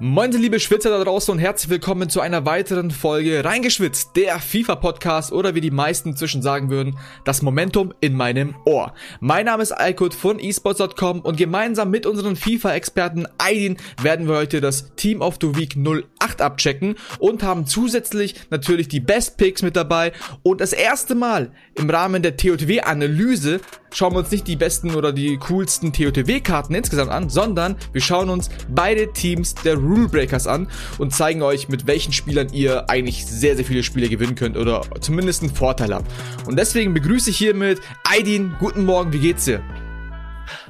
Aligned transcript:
Moin, 0.00 0.32
liebe 0.32 0.58
Schwitzer 0.58 0.90
da 0.90 1.04
draußen 1.04 1.30
und 1.30 1.38
herzlich 1.38 1.70
willkommen 1.70 2.10
zu 2.10 2.20
einer 2.20 2.44
weiteren 2.44 2.90
Folge 2.90 3.44
Reingeschwitzt, 3.44 4.16
der 4.16 4.40
FIFA-Podcast 4.40 5.30
oder 5.30 5.54
wie 5.54 5.60
die 5.60 5.70
meisten 5.70 6.16
zwischen 6.16 6.42
sagen 6.42 6.68
würden, 6.68 6.98
das 7.24 7.42
Momentum 7.42 7.94
in 8.00 8.16
meinem 8.16 8.56
Ohr. 8.64 8.92
Mein 9.20 9.46
Name 9.46 9.62
ist 9.62 9.70
Alkut 9.70 10.12
von 10.12 10.40
esports.com 10.40 11.20
und 11.20 11.36
gemeinsam 11.36 11.90
mit 11.90 12.06
unseren 12.06 12.34
FIFA-Experten 12.34 13.28
Aidin 13.38 13.76
werden 14.02 14.26
wir 14.26 14.34
heute 14.34 14.60
das 14.60 14.96
Team 14.96 15.22
of 15.22 15.38
the 15.40 15.56
Week 15.56 15.76
08 15.76 16.42
abchecken 16.42 16.96
und 17.20 17.44
haben 17.44 17.64
zusätzlich 17.64 18.34
natürlich 18.50 18.88
die 18.88 19.00
Best 19.00 19.36
Picks 19.36 19.62
mit 19.62 19.76
dabei 19.76 20.12
und 20.42 20.60
das 20.60 20.72
erste 20.72 21.14
Mal 21.14 21.52
im 21.76 21.88
Rahmen 21.88 22.20
der 22.24 22.36
TOTW-Analyse 22.36 23.60
schauen 23.94 24.12
wir 24.12 24.18
uns 24.18 24.30
nicht 24.30 24.46
die 24.46 24.56
besten 24.56 24.94
oder 24.94 25.12
die 25.12 25.38
coolsten 25.38 25.92
TOTW-Karten 25.92 26.74
insgesamt 26.74 27.10
an, 27.10 27.30
sondern 27.30 27.76
wir 27.92 28.00
schauen 28.00 28.28
uns 28.28 28.50
beide 28.68 29.12
Teams 29.12 29.54
der 29.54 29.76
Rule 29.76 30.04
an 30.46 30.68
und 30.98 31.14
zeigen 31.14 31.42
euch, 31.42 31.68
mit 31.68 31.86
welchen 31.86 32.12
Spielern 32.12 32.48
ihr 32.52 32.90
eigentlich 32.90 33.24
sehr, 33.24 33.56
sehr 33.56 33.64
viele 33.64 33.82
Spiele 33.82 34.08
gewinnen 34.08 34.34
könnt 34.34 34.56
oder 34.56 34.82
zumindest 35.00 35.42
einen 35.42 35.54
Vorteil 35.54 35.94
habt. 35.94 36.06
Und 36.46 36.58
deswegen 36.58 36.92
begrüße 36.92 37.30
ich 37.30 37.38
hiermit 37.38 37.80
Aidin. 38.04 38.54
Guten 38.58 38.84
Morgen, 38.84 39.12
wie 39.12 39.20
geht's 39.20 39.44
dir? 39.44 39.62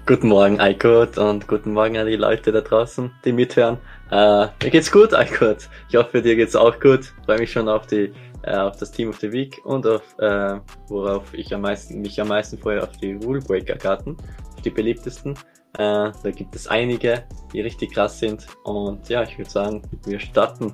Guten 0.07 0.29
Morgen, 0.29 0.61
Eikot, 0.61 1.19
und 1.19 1.49
guten 1.49 1.73
Morgen 1.73 1.97
an 1.97 2.07
die 2.07 2.17
Leute 2.17 2.53
da 2.53 2.61
draußen, 2.61 3.11
die 3.25 3.33
mithören. 3.33 3.79
Äh, 4.11 4.47
mir 4.63 4.71
geht's 4.71 4.93
gut, 4.93 5.15
Eikot. 5.15 5.57
Ich 5.89 5.97
hoffe, 5.97 6.21
dir 6.21 6.37
geht's 6.37 6.55
auch 6.55 6.79
gut. 6.79 7.13
Freue 7.25 7.39
mich 7.39 7.53
schon 7.53 7.69
auf 7.69 7.87
die 7.87 8.13
äh, 8.47 8.57
auf 8.57 8.77
das 8.77 8.91
Team 8.91 9.09
of 9.09 9.19
the 9.21 9.33
Week 9.33 9.61
und 9.65 9.87
auf 9.87 10.03
äh, 10.19 10.59
worauf 10.89 11.33
ich 11.35 11.55
am 11.55 11.63
meisten 11.63 12.01
mich 12.01 12.21
am 12.21 12.29
meisten 12.29 12.59
freue 12.59 12.83
auf 12.83 12.93
die 12.99 13.13
Rule 13.15 13.41
Breaker 13.41 13.77
Karten, 13.77 14.17
auf 14.55 14.63
die 14.63 14.71
beliebtesten. 14.71 15.35
Äh, 15.79 16.13
da 16.23 16.31
gibt 16.31 16.55
es 16.55 16.69
einige, 16.69 17.25
die 17.53 17.61
richtig 17.61 17.93
krass 17.93 18.19
sind. 18.19 18.47
Und 18.65 19.09
ja, 19.09 19.23
ich 19.23 19.37
würde 19.39 19.51
sagen, 19.51 19.83
wir 20.07 20.21
starten. 20.21 20.73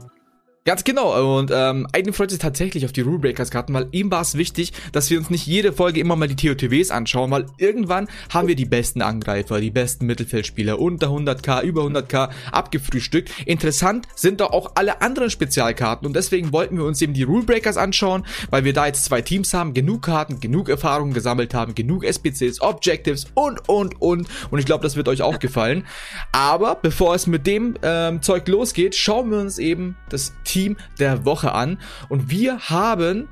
Ganz 0.71 0.85
genau. 0.85 1.37
Und 1.37 1.51
ähm, 1.53 1.89
Aiden 1.93 2.13
freut 2.13 2.31
sich 2.31 2.39
tatsächlich 2.39 2.85
auf 2.85 2.93
die 2.93 3.01
Rule 3.01 3.19
Breakers 3.19 3.51
Karten, 3.51 3.75
weil 3.75 3.89
ihm 3.91 4.09
war 4.13 4.21
es 4.21 4.37
wichtig, 4.37 4.73
dass 4.93 5.11
wir 5.11 5.19
uns 5.19 5.29
nicht 5.29 5.45
jede 5.45 5.73
Folge 5.73 5.99
immer 5.99 6.15
mal 6.15 6.29
die 6.29 6.37
TOTWs 6.37 6.93
anschauen, 6.93 7.33
weil 7.33 7.47
irgendwann 7.59 8.07
haben 8.33 8.47
wir 8.47 8.55
die 8.55 8.67
besten 8.67 9.03
Angreifer, 9.03 9.61
die 9.61 9.73
besten 9.73 10.07
Mittelfeldspieler 10.07 10.79
unter 10.79 11.09
100k, 11.09 11.63
über 11.63 11.83
100k 11.83 12.31
abgefrühstückt. 12.53 13.33
Interessant 13.47 14.07
sind 14.15 14.41
doch 14.41 14.53
auch 14.53 14.71
alle 14.77 15.03
anderen 15.03 15.31
Spezialkarten 15.31 16.07
und 16.07 16.15
deswegen 16.15 16.53
wollten 16.53 16.77
wir 16.77 16.85
uns 16.85 17.03
eben 17.03 17.15
die 17.15 17.25
Rule 17.25 17.43
Breakers 17.43 17.77
anschauen, 17.77 18.25
weil 18.51 18.63
wir 18.63 18.73
da 18.73 18.87
jetzt 18.87 19.05
zwei 19.05 19.23
Teams 19.23 19.53
haben, 19.53 19.75
genug 19.75 20.03
Karten, 20.03 20.39
genug 20.39 20.69
Erfahrungen 20.69 21.15
gesammelt 21.15 21.53
haben, 21.53 21.75
genug 21.75 22.05
SPCs, 22.05 22.61
Objectives 22.61 23.27
und, 23.35 23.69
und, 23.69 24.01
und. 24.01 24.29
Und 24.53 24.59
ich 24.61 24.67
glaube, 24.67 24.85
das 24.85 24.95
wird 24.95 25.09
euch 25.09 25.23
auch 25.23 25.41
gefallen. 25.41 25.85
Aber 26.31 26.77
bevor 26.77 27.17
es 27.17 27.27
mit 27.27 27.49
dem 27.49 27.75
ähm, 27.83 28.23
Zeug 28.23 28.47
losgeht, 28.47 28.95
schauen 28.95 29.33
wir 29.33 29.41
uns 29.41 29.59
eben 29.59 29.97
das 30.11 30.33
Team 30.45 30.60
der 30.99 31.25
Woche 31.25 31.53
an. 31.53 31.79
Und 32.09 32.31
wir 32.31 32.59
haben, 32.71 33.29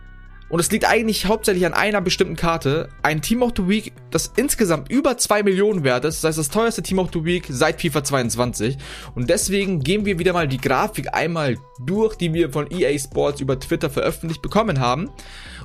und 0.49 0.61
es 0.61 0.71
liegt 0.71 0.87
eigentlich 0.87 1.27
hauptsächlich 1.27 1.67
an 1.67 1.75
einer 1.75 2.01
bestimmten 2.01 2.37
Karte, 2.37 2.89
ein 3.03 3.21
Team 3.21 3.43
of 3.43 3.53
the 3.57 3.69
Week, 3.69 3.93
das 4.11 4.33
insgesamt 4.37 4.91
über 4.91 5.19
2 5.19 5.43
Millionen 5.43 5.85
wert 5.85 6.05
ist. 6.05 6.25
Das 6.25 6.29
heißt, 6.29 6.39
das 6.39 6.49
teuerste 6.49 6.83
Team 6.83 6.99
of 6.99 7.11
the 7.13 7.25
Week 7.25 7.47
seit 7.49 7.81
FIFA 7.81 8.05
22. 8.05 8.79
Und 9.15 9.29
deswegen 9.29 9.81
gehen 9.81 10.07
wir 10.07 10.19
wieder 10.19 10.33
mal 10.33 10.49
die 10.49 10.61
Grafik 10.61 11.15
einmal 11.15 11.57
durch, 11.85 12.17
die 12.17 12.33
wir 12.33 12.51
von 12.51 12.71
EA 12.71 12.99
Sports 12.99 13.41
über 13.41 13.61
Twitter 13.61 13.91
veröffentlicht 13.91 14.41
bekommen 14.41 14.81
haben. 14.81 15.11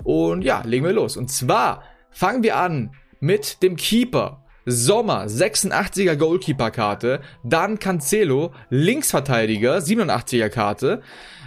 Und 0.03 0.41
ja, 0.41 0.61
legen 0.65 0.85
wir 0.85 0.93
los. 0.93 1.15
Und 1.15 1.31
zwar 1.31 1.83
fangen 2.11 2.43
wir 2.43 2.57
an 2.57 2.91
mit 3.19 3.63
dem 3.63 3.77
Keeper. 3.77 4.43
Sommer, 4.65 5.25
86er 5.25 6.15
Goalkeeper-Karte. 6.15 7.21
Dann 7.43 7.79
Cancelo, 7.79 8.53
Linksverteidiger, 8.69 9.77
87er 9.77 10.49
Karte. 10.49 11.01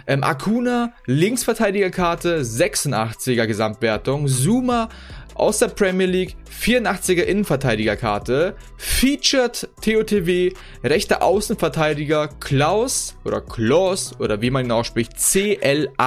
Ähm, 0.07 0.23
Acuna, 0.23 0.93
Linksverteidigerkarte, 1.05 2.41
86er 2.41 3.45
Gesamtwertung. 3.45 4.27
Zuma 4.27 4.89
aus 5.37 5.59
der 5.59 5.67
Premier 5.67 6.07
League, 6.07 6.35
84er 6.49 7.21
Innenverteidigerkarte. 7.21 8.55
Featured 8.77 9.69
TOTW, 9.81 10.53
rechter 10.83 11.21
Außenverteidiger 11.21 12.27
Klaus 12.39 13.15
oder 13.23 13.41
Klaus 13.41 14.19
oder 14.19 14.41
wie 14.41 14.49
man 14.49 14.65
ihn 14.65 14.71
ausspricht, 14.71 15.19
C-L-A-U-S-S. 15.19 15.99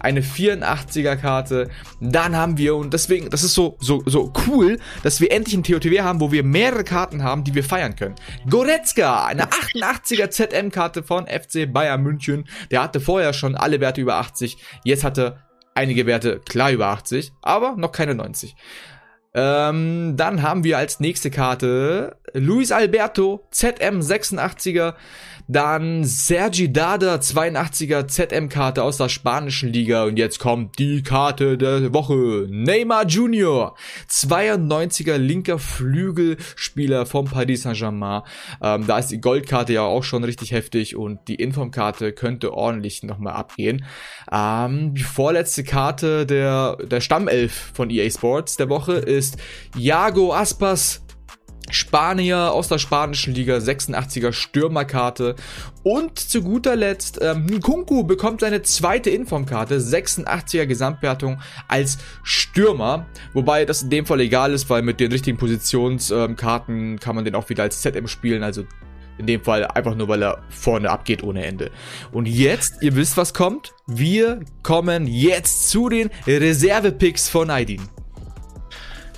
Eine 0.00 0.20
84er 0.20 1.16
Karte. 1.16 1.70
Dann 2.00 2.36
haben 2.36 2.58
wir, 2.58 2.76
und 2.76 2.92
deswegen, 2.92 3.30
das 3.30 3.42
ist 3.44 3.54
so, 3.54 3.78
so, 3.80 4.02
so 4.06 4.30
cool, 4.46 4.78
dass 5.02 5.20
wir 5.20 5.32
endlich 5.32 5.54
ein 5.56 5.62
TOTW 5.62 6.00
haben, 6.02 6.20
wo 6.20 6.32
wir 6.32 6.42
mehrere 6.42 6.84
Karten 6.84 7.22
haben, 7.22 7.44
die 7.44 7.54
wir 7.54 7.64
feiern 7.64 7.96
können. 7.96 8.16
Goretzka, 8.48 9.24
eine 9.24 9.44
88er 9.74 10.30
ZM-Karte 10.30 11.02
von 11.02 11.26
FC 11.26 11.72
Bayern 11.72 11.91
München. 11.98 12.48
Der 12.70 12.82
hatte 12.82 13.00
vorher 13.00 13.32
schon 13.32 13.54
alle 13.54 13.80
Werte 13.80 14.00
über 14.00 14.16
80. 14.16 14.58
Jetzt 14.84 15.04
hatte 15.04 15.38
einige 15.74 16.06
Werte 16.06 16.40
klar 16.40 16.70
über 16.70 16.88
80, 16.88 17.32
aber 17.42 17.76
noch 17.76 17.92
keine 17.92 18.14
90. 18.14 18.54
Ähm, 19.34 20.14
dann 20.16 20.42
haben 20.42 20.62
wir 20.62 20.76
als 20.76 21.00
nächste 21.00 21.30
Karte 21.30 22.16
Luis 22.34 22.70
Alberto, 22.70 23.46
ZM86er. 23.52 24.94
Dann 25.48 26.04
Sergi 26.04 26.72
Dada, 26.72 27.16
82er 27.16 28.06
ZM-Karte 28.06 28.82
aus 28.82 28.96
der 28.96 29.08
spanischen 29.08 29.72
Liga. 29.72 30.04
Und 30.04 30.16
jetzt 30.16 30.38
kommt 30.38 30.78
die 30.78 31.02
Karte 31.02 31.58
der 31.58 31.92
Woche. 31.92 32.46
Neymar 32.48 33.06
Junior, 33.06 33.76
92er 34.08 35.16
linker 35.16 35.58
Flügelspieler 35.58 37.06
vom 37.06 37.26
Paris 37.26 37.62
Saint-Germain. 37.62 38.22
Ähm, 38.62 38.86
da 38.86 38.98
ist 38.98 39.08
die 39.08 39.20
Goldkarte 39.20 39.72
ja 39.72 39.82
auch 39.82 40.04
schon 40.04 40.24
richtig 40.24 40.52
heftig 40.52 40.96
und 40.96 41.28
die 41.28 41.36
Informkarte 41.36 42.12
könnte 42.12 42.52
ordentlich 42.54 43.02
nochmal 43.02 43.34
abgehen. 43.34 43.84
Ähm, 44.30 44.94
die 44.94 45.02
vorletzte 45.02 45.64
Karte 45.64 46.26
der, 46.26 46.76
der 46.76 47.00
Stammelf 47.00 47.72
von 47.74 47.90
EA 47.90 48.08
Sports 48.10 48.56
der 48.56 48.68
Woche 48.68 48.94
ist 48.94 49.36
Iago 49.76 50.32
Aspas, 50.34 51.01
Spanier 51.72 52.52
aus 52.52 52.68
der 52.68 52.78
spanischen 52.78 53.34
Liga, 53.34 53.56
86er 53.56 54.32
Stürmerkarte. 54.32 55.34
Und 55.82 56.18
zu 56.18 56.42
guter 56.42 56.76
Letzt, 56.76 57.18
ähm, 57.20 57.46
Nkunku 57.46 58.04
bekommt 58.04 58.40
seine 58.40 58.62
zweite 58.62 59.10
Informkarte, 59.10 59.78
86er 59.78 60.66
Gesamtwertung 60.66 61.40
als 61.68 61.98
Stürmer. 62.22 63.06
Wobei 63.32 63.64
das 63.64 63.82
in 63.82 63.90
dem 63.90 64.06
Fall 64.06 64.20
egal 64.20 64.52
ist, 64.52 64.70
weil 64.70 64.82
mit 64.82 65.00
den 65.00 65.10
richtigen 65.10 65.38
Positionskarten 65.38 66.92
ähm, 66.92 67.00
kann 67.00 67.16
man 67.16 67.24
den 67.24 67.34
auch 67.34 67.48
wieder 67.48 67.64
als 67.64 67.80
ZM 67.80 68.06
spielen. 68.06 68.42
Also 68.42 68.64
in 69.18 69.26
dem 69.26 69.42
Fall 69.42 69.66
einfach 69.66 69.94
nur, 69.94 70.08
weil 70.08 70.22
er 70.22 70.42
vorne 70.48 70.90
abgeht 70.90 71.22
ohne 71.22 71.44
Ende. 71.44 71.70
Und 72.12 72.26
jetzt, 72.26 72.82
ihr 72.82 72.96
wisst, 72.96 73.16
was 73.16 73.34
kommt. 73.34 73.72
Wir 73.86 74.40
kommen 74.62 75.06
jetzt 75.06 75.70
zu 75.70 75.88
den 75.88 76.10
Reserve-Picks 76.26 77.28
von 77.28 77.50
Aidin. 77.50 77.82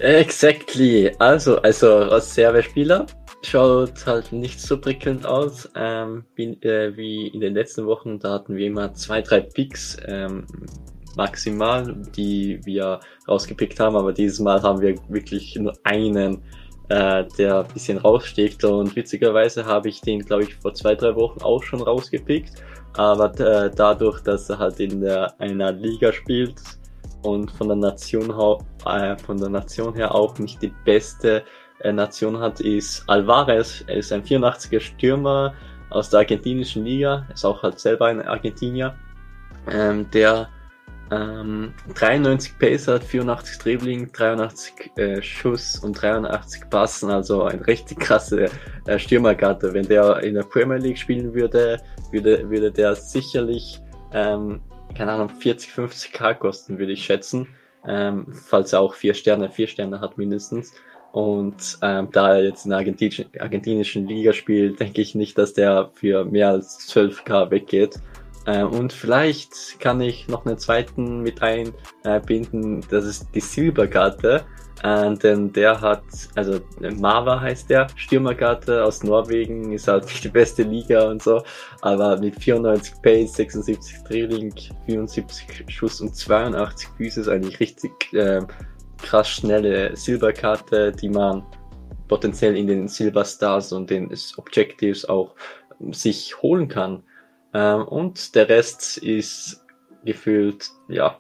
Exactly. 0.01 1.13
Also, 1.19 1.59
also 1.63 1.99
Reservespieler 1.99 3.07
schaut 3.43 4.07
halt 4.07 4.33
nicht 4.33 4.61
so 4.61 4.81
prickelnd 4.81 5.27
aus 5.27 5.69
ähm, 5.77 6.25
wie, 6.35 6.53
äh, 6.63 6.97
wie 6.97 7.29
in 7.29 7.41
den 7.41 7.55
letzten 7.55 7.87
Wochen. 7.87 8.19
Da 8.19 8.33
hatten 8.35 8.57
wir 8.57 8.67
immer 8.67 8.93
zwei, 8.95 9.23
drei 9.23 9.41
Picks 9.41 9.97
ähm, 10.07 10.47
maximal, 11.17 11.95
die 12.17 12.61
wir 12.65 13.01
rausgepickt 13.29 13.79
haben. 13.81 13.97
Aber 13.97 14.13
dieses 14.13 14.41
Mal 14.41 14.63
haben 14.63 14.81
wir 14.81 14.97
wirklich 15.09 15.55
nur 15.57 15.75
einen, 15.85 16.43
äh, 16.89 17.25
der 17.39 17.61
ein 17.61 17.73
bisschen 17.73 17.99
raussticht. 17.99 18.65
Und 18.65 18.97
witzigerweise 18.97 19.65
habe 19.65 19.89
ich 19.89 20.01
den, 20.01 20.21
glaube 20.21 20.45
ich, 20.45 20.55
vor 20.57 20.75
zwei, 20.75 20.95
drei 20.95 21.15
Wochen 21.15 21.43
auch 21.43 21.63
schon 21.63 21.83
rausgepickt. 21.83 22.63
Aber 22.97 23.39
äh, 23.39 23.71
dadurch, 23.75 24.21
dass 24.21 24.49
er 24.51 24.59
halt 24.59 24.81
in 24.81 25.01
der, 25.01 25.39
einer 25.41 25.73
Liga 25.73 26.13
spielt, 26.13 26.55
und 27.25 27.51
von 27.51 27.69
der 27.69 27.77
Nation, 27.77 28.31
äh, 28.87 29.17
von 29.17 29.39
der 29.39 29.49
Nation 29.49 29.95
her 29.95 30.15
auch 30.15 30.39
nicht 30.39 30.63
die 30.63 30.73
beste 30.85 31.43
äh, 31.81 31.93
Nation 31.93 32.39
hat, 32.39 32.61
ist 32.61 33.03
Alvarez. 33.09 33.85
Er 33.87 33.97
ist 33.97 34.13
ein 34.13 34.23
84er 34.23 34.81
Stürmer 34.81 35.55
aus 35.91 36.11
der 36.11 36.21
argentinischen 36.21 36.85
Liga, 36.85 37.27
ist 37.33 37.45
auch 37.45 37.63
halt 37.63 37.79
selber 37.79 38.07
ein 38.07 38.23
Argentinier, 38.23 38.95
ähm, 39.71 40.11
der 40.11 40.49
ähm, 41.11 41.75
93 41.95 42.59
Pace 42.59 42.89
hat, 42.89 43.05
84 43.05 43.59
Dribbling, 43.59 44.11
83 44.13 44.93
äh, 44.97 45.23
Schuss 45.23 45.79
und 45.79 46.01
83 46.01 46.69
Passen, 46.71 47.11
also 47.11 47.45
eine 47.45 47.67
richtig 47.67 48.01
krasse 48.01 48.49
äh, 48.87 48.99
Stürmerkarte. 48.99 49.73
Wenn 49.73 49.87
der 49.87 50.23
in 50.23 50.35
der 50.35 50.43
Premier 50.43 50.79
League 50.79 50.99
spielen 50.99 51.35
würde, 51.35 51.81
würde, 52.11 52.49
würde 52.51 52.73
der 52.73 52.95
sicherlich 52.95 53.81
ähm, 54.13 54.61
keine 54.95 55.13
Ahnung, 55.13 55.29
40, 55.29 55.71
50 55.71 56.13
K 56.13 56.35
kosten, 56.35 56.79
würde 56.79 56.93
ich 56.93 57.05
schätzen. 57.05 57.49
Ähm, 57.87 58.27
falls 58.33 58.73
er 58.73 58.81
auch 58.81 58.95
vier 58.95 59.15
Sterne, 59.15 59.51
vier 59.51 59.67
Sterne 59.67 60.01
hat 60.01 60.17
mindestens. 60.17 60.73
Und 61.13 61.79
ähm, 61.83 62.09
da 62.11 62.35
er 62.35 62.45
jetzt 62.45 62.65
in 62.65 62.71
der 62.71 62.79
argentinischen, 62.79 63.27
argentinischen 63.39 64.09
Liga 64.09 64.33
spielt, 64.33 64.81
denke 64.81 65.01
ich 65.01 65.15
nicht, 65.15 65.39
dass 65.39 65.55
der 65.55 65.91
für 65.95 66.25
mehr 66.25 66.49
als 66.49 66.89
12k 66.91 67.51
weggeht. 67.51 68.01
Ähm, 68.47 68.69
und 68.69 68.93
vielleicht 68.93 69.79
kann 69.81 70.01
ich 70.01 70.29
noch 70.29 70.45
einen 70.45 70.59
zweiten 70.59 71.21
mit 71.21 71.41
einbinden, 71.41 72.85
das 72.91 73.05
ist 73.05 73.29
die 73.35 73.41
Silberkarte. 73.41 74.45
Äh, 74.83 75.15
denn 75.15 75.53
der 75.53 75.81
hat, 75.81 76.03
also 76.35 76.61
Mava 76.81 77.41
heißt 77.41 77.71
der, 77.71 77.87
Stürmerkarte 77.97 78.85
aus 78.85 79.03
Norwegen, 79.03 79.73
ist 79.73 79.89
halt 79.89 80.05
nicht 80.05 80.25
die 80.25 80.29
beste 80.29 80.63
Liga 80.63 81.09
und 81.09 81.23
so, 81.23 81.43
aber 81.81 82.19
mit 82.19 82.37
94 82.43 82.95
Pace, 83.03 83.35
76 83.35 84.05
Dribbling, 84.05 84.53
74 84.87 85.65
Schuss 85.69 86.01
und 86.01 86.15
82 86.15 86.89
Füße 86.97 87.21
ist 87.21 87.29
eigentlich 87.29 87.61
richtig 87.61 88.13
äh, 88.13 88.41
krass 89.01 89.29
schnelle 89.29 89.97
Silberkarte, 89.97 90.93
die 90.93 91.09
man 91.09 91.45
potenziell 92.09 92.57
in 92.57 92.67
den 92.67 92.89
Silver 92.89 93.25
Stars 93.25 93.73
und 93.73 93.91
den 93.91 94.11
Objectives 94.37 95.05
auch 95.09 95.35
sich 95.91 96.41
holen 96.43 96.69
kann. 96.69 97.03
Ähm, 97.53 97.83
und 97.87 98.35
der 98.35 98.49
Rest 98.49 98.99
ist 98.99 99.65
gefühlt, 100.05 100.71
ja, 100.89 101.19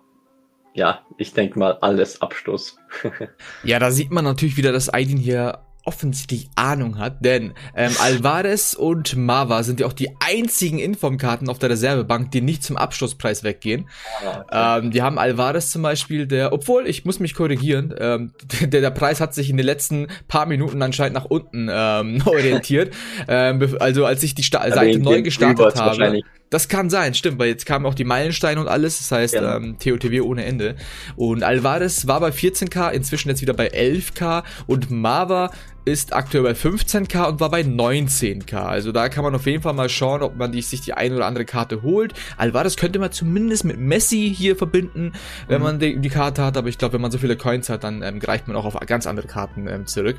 ja, 0.74 1.02
ich 1.18 1.32
denke 1.32 1.58
mal, 1.58 1.78
alles 1.80 2.20
Abstoß. 2.20 2.76
ja, 3.64 3.78
da 3.78 3.90
sieht 3.90 4.10
man 4.10 4.24
natürlich 4.24 4.56
wieder, 4.56 4.72
dass 4.72 4.92
Aydin 4.92 5.18
hier 5.18 5.60
offensichtlich 5.86 6.48
Ahnung 6.56 6.98
hat, 6.98 7.24
denn 7.24 7.52
ähm, 7.76 7.92
Alvarez 8.00 8.74
und 8.78 9.16
Mava 9.16 9.62
sind 9.62 9.80
ja 9.80 9.86
auch 9.86 9.92
die 9.92 10.08
einzigen 10.18 10.78
Informkarten 10.78 11.48
auf 11.50 11.58
der 11.58 11.70
Reservebank, 11.70 12.30
die 12.30 12.40
nicht 12.40 12.64
zum 12.64 12.76
Abschlusspreis 12.76 13.44
weggehen. 13.44 13.88
Ah, 14.24 14.78
okay. 14.78 14.86
ähm, 14.86 14.90
die 14.92 15.02
haben 15.02 15.18
Alvarez 15.18 15.70
zum 15.70 15.82
Beispiel, 15.82 16.26
der, 16.26 16.52
obwohl 16.52 16.86
ich 16.88 17.04
muss 17.04 17.20
mich 17.20 17.34
korrigieren, 17.34 17.94
ähm, 17.98 18.32
der, 18.62 18.80
der 18.80 18.90
Preis 18.90 19.20
hat 19.20 19.34
sich 19.34 19.50
in 19.50 19.56
den 19.56 19.66
letzten 19.66 20.08
paar 20.26 20.46
Minuten 20.46 20.80
anscheinend 20.82 21.14
nach 21.14 21.26
unten 21.26 21.68
ähm, 21.70 22.22
orientiert. 22.24 22.94
ähm, 23.28 23.76
also 23.78 24.06
als 24.06 24.22
ich 24.22 24.34
die 24.34 24.42
Sta 24.42 24.68
Seite 24.70 24.98
neu 24.98 25.22
gestartet 25.22 25.76
habe. 25.76 26.22
Das 26.54 26.68
kann 26.68 26.88
sein, 26.88 27.14
stimmt, 27.14 27.40
weil 27.40 27.48
jetzt 27.48 27.66
kamen 27.66 27.84
auch 27.84 27.94
die 27.94 28.04
Meilensteine 28.04 28.60
und 28.60 28.68
alles, 28.68 28.98
das 28.98 29.10
heißt 29.10 29.34
ja. 29.34 29.56
ähm, 29.56 29.76
TOTW 29.76 30.20
ohne 30.20 30.44
Ende. 30.44 30.76
Und 31.16 31.42
Alvarez 31.42 32.06
war 32.06 32.20
bei 32.20 32.28
14k, 32.28 32.92
inzwischen 32.92 33.28
jetzt 33.28 33.42
wieder 33.42 33.54
bei 33.54 33.72
11k 33.72 34.44
und 34.68 34.88
Mava 34.88 35.50
ist 35.84 36.14
aktuell 36.14 36.44
bei 36.44 36.52
15k 36.52 37.28
und 37.28 37.40
war 37.40 37.50
bei 37.50 37.60
19k. 37.60 38.54
Also 38.56 38.90
da 38.92 39.08
kann 39.08 39.22
man 39.22 39.34
auf 39.34 39.46
jeden 39.46 39.62
Fall 39.62 39.74
mal 39.74 39.88
schauen, 39.88 40.22
ob 40.22 40.36
man 40.36 40.50
die, 40.50 40.62
sich 40.62 40.80
die 40.80 40.94
eine 40.94 41.16
oder 41.16 41.26
andere 41.26 41.44
Karte 41.44 41.82
holt. 41.82 42.14
Alvarez 42.36 42.76
könnte 42.76 42.98
man 42.98 43.12
zumindest 43.12 43.64
mit 43.64 43.78
Messi 43.78 44.32
hier 44.34 44.56
verbinden, 44.56 45.12
wenn 45.48 45.58
mhm. 45.58 45.64
man 45.64 45.78
die, 45.78 45.98
die, 45.98 46.08
Karte 46.08 46.42
hat. 46.42 46.56
Aber 46.56 46.68
ich 46.68 46.78
glaube, 46.78 46.94
wenn 46.94 47.00
man 47.00 47.10
so 47.10 47.18
viele 47.18 47.36
Coins 47.36 47.68
hat, 47.68 47.84
dann 47.84 48.02
ähm, 48.02 48.18
greift 48.18 48.48
man 48.48 48.56
auch 48.56 48.64
auf 48.64 48.78
ganz 48.86 49.06
andere 49.06 49.26
Karten 49.26 49.66
ähm, 49.68 49.86
zurück. 49.86 50.16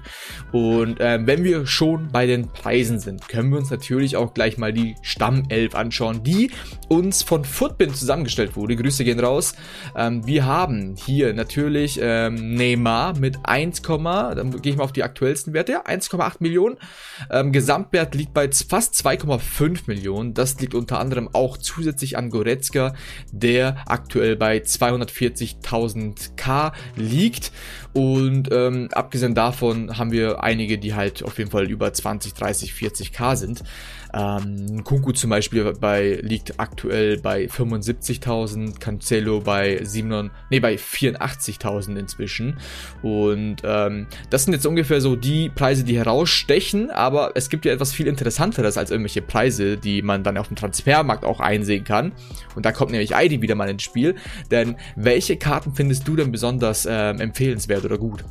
Und 0.52 0.98
ähm, 1.00 1.26
wenn 1.26 1.44
wir 1.44 1.66
schon 1.66 2.10
bei 2.12 2.28
den 2.28 2.50
Preisen 2.50 3.00
sind, 3.00 3.28
können 3.28 3.50
wir 3.50 3.58
uns 3.58 3.72
natürlich 3.72 4.18
auch 4.18 4.34
gleich 4.34 4.58
mal 4.58 4.72
die 4.72 4.96
Stammelf 5.02 5.74
anschauen, 5.74 6.24
die 6.24 6.52
uns 6.90 7.24
von 7.24 7.44
Footbin 7.44 7.94
zusammengestellt 7.94 8.56
wurde. 8.56 8.76
Grüße 8.76 9.04
gehen 9.04 9.20
raus. 9.20 9.56
Ähm, 9.96 10.28
wir 10.28 10.46
haben 10.46 10.96
hier 10.96 11.34
natürlich 11.34 12.00
ähm, 12.02 12.54
Neymar 12.54 13.18
mit 13.18 13.40
1, 13.44 13.82
dann 13.82 14.62
gehe 14.62 14.74
ich 14.74 14.78
mal 14.78 14.84
auf 14.84 14.92
die 14.92 15.04
aktuellsten 15.04 15.55
Werte, 15.56 15.72
ja, 15.72 15.84
1,8 15.84 16.36
Millionen. 16.40 16.78
Ähm, 17.32 17.52
Gesamtwert 17.52 18.14
liegt 18.14 18.34
bei 18.34 18.50
fast 18.52 18.94
2,5 18.96 19.84
Millionen. 19.88 20.34
Das 20.36 20.60
liegt 20.60 20.76
unter 20.76 21.00
anderem 21.00 21.30
auch 21.34 21.58
zusätzlich 21.58 22.18
an 22.18 22.30
Goretzka, 22.30 22.94
der 23.32 23.78
aktuell 23.88 24.36
bei 24.36 24.58
240.000 24.58 26.36
K 26.36 26.74
liegt. 26.96 27.52
Und 27.94 28.50
ähm, 28.52 28.90
abgesehen 28.92 29.34
davon 29.34 29.98
haben 29.98 30.12
wir 30.12 30.44
einige, 30.44 30.78
die 30.78 30.94
halt 30.94 31.24
auf 31.24 31.38
jeden 31.38 31.50
Fall 31.50 31.72
über 31.72 31.92
20, 31.92 32.34
30, 32.34 32.74
40 32.74 33.14
K 33.14 33.36
sind. 33.36 33.64
Ähm, 34.16 34.84
Kunku 34.86 35.12
zum 35.12 35.30
Beispiel 35.30 35.74
bei, 35.74 36.20
liegt 36.22 36.58
aktuell 36.60 37.18
bei 37.18 37.46
75.000, 37.46 38.80
Cancelo 38.80 39.42
bei 39.42 39.84
7, 39.84 40.32
nee, 40.50 40.60
bei 40.62 40.76
84.000 40.76 41.98
inzwischen. 41.98 42.58
Und 43.04 43.58
ähm, 43.66 44.08
das 44.30 44.46
sind 44.46 44.54
jetzt 44.54 44.66
ungefähr 44.66 45.02
so 45.02 45.18
die 45.18 45.50
Preise, 45.50 45.84
die 45.84 45.98
herausstechen, 45.98 46.92
aber 46.92 47.32
es 47.36 47.50
gibt 47.50 47.66
ja 47.66 47.74
etwas 47.74 47.92
viel 47.92 48.08
interessanteres 48.08 48.78
als 48.78 48.90
irgendwelche 48.90 49.22
Preise, 49.22 49.76
die 49.76 50.02
man 50.02 50.24
dann 50.24 50.38
auf 50.38 50.48
dem 50.48 50.56
Transfermarkt 50.56 51.26
auch 51.26 51.42
einsehen 51.42 51.84
kann. 51.84 52.14
Und 52.56 52.66
da 52.66 52.72
kommt 52.72 52.92
nämlich 52.92 53.12
ID 53.12 53.42
wieder 53.42 53.56
mal 53.56 53.70
ins 53.70 53.84
Spiel. 53.84 54.16
Denn 54.50 54.78
welche 54.96 55.36
Karten 55.36 55.76
findest 55.76 56.08
du 56.08 56.16
denn 56.16 56.32
besonders 56.32 56.88
ähm, 56.90 57.20
empfehlenswert 57.20 57.84
oder 57.84 57.98
gut? 57.98 58.24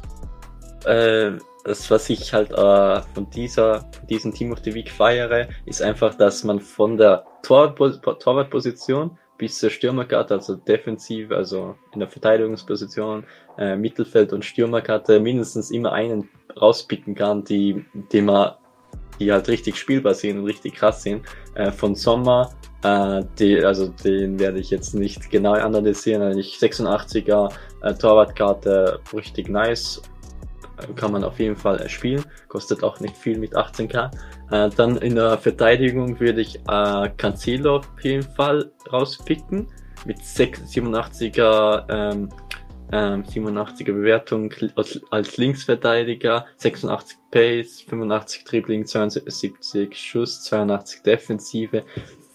Äh 0.86 1.32
das, 1.64 1.90
was 1.90 2.10
ich 2.10 2.32
halt 2.32 2.52
äh, 2.52 3.00
von 3.14 3.28
dieser, 3.30 3.90
diesem 4.08 4.32
Team 4.32 4.52
of 4.52 4.60
the 4.62 4.74
Week 4.74 4.90
feiere, 4.90 5.48
ist 5.64 5.82
einfach, 5.82 6.14
dass 6.14 6.44
man 6.44 6.60
von 6.60 6.96
der 6.96 7.24
Torwartposition 7.42 9.18
bis 9.38 9.58
zur 9.58 9.70
Stürmerkarte, 9.70 10.34
also 10.34 10.54
defensiv, 10.54 11.30
also 11.30 11.74
in 11.92 12.00
der 12.00 12.08
Verteidigungsposition, 12.08 13.24
äh, 13.58 13.76
Mittelfeld 13.76 14.32
und 14.32 14.44
Stürmerkarte 14.44 15.18
mindestens 15.18 15.70
immer 15.70 15.92
einen 15.92 16.28
rauspicken 16.60 17.14
kann, 17.14 17.44
die, 17.44 17.84
die 18.12 18.20
man, 18.20 18.52
die 19.18 19.32
halt 19.32 19.48
richtig 19.48 19.76
spielbar 19.76 20.14
sind 20.14 20.38
und 20.38 20.44
richtig 20.44 20.74
krass 20.74 21.02
sind. 21.02 21.24
Äh, 21.54 21.72
von 21.72 21.94
Sommer, 21.94 22.50
äh, 22.82 23.22
die, 23.38 23.64
also 23.64 23.88
den 23.88 24.38
werde 24.38 24.60
ich 24.60 24.70
jetzt 24.70 24.94
nicht 24.94 25.30
genau 25.30 25.54
analysieren, 25.54 26.22
eigentlich 26.22 26.56
86er 26.56 27.50
äh, 27.82 27.94
Torwartkarte, 27.94 29.00
richtig 29.12 29.48
nice 29.48 30.02
kann 30.96 31.12
man 31.12 31.24
auf 31.24 31.38
jeden 31.38 31.56
Fall 31.56 31.88
spielen. 31.88 32.24
Kostet 32.48 32.82
auch 32.82 33.00
nicht 33.00 33.16
viel 33.16 33.38
mit 33.38 33.56
18k. 33.56 34.10
Äh, 34.50 34.70
dann 34.76 34.96
in 34.98 35.14
der 35.14 35.38
Verteidigung 35.38 36.18
würde 36.20 36.40
ich 36.40 36.56
äh, 36.68 37.10
Cancelo 37.16 37.76
auf 37.76 38.00
jeden 38.02 38.22
Fall 38.22 38.70
rauspicken. 38.92 39.66
Mit 40.04 40.18
87er, 40.18 41.86
ähm, 41.88 42.28
ähm, 42.92 43.22
87er 43.24 43.92
Bewertung 43.92 44.52
als, 44.76 45.00
als 45.10 45.36
Linksverteidiger, 45.38 46.46
86 46.58 47.16
Pace, 47.30 47.80
85 47.88 48.44
Dribbling, 48.44 48.84
72 48.84 49.54
Schuss, 49.92 50.42
82 50.44 51.02
Defensive, 51.02 51.84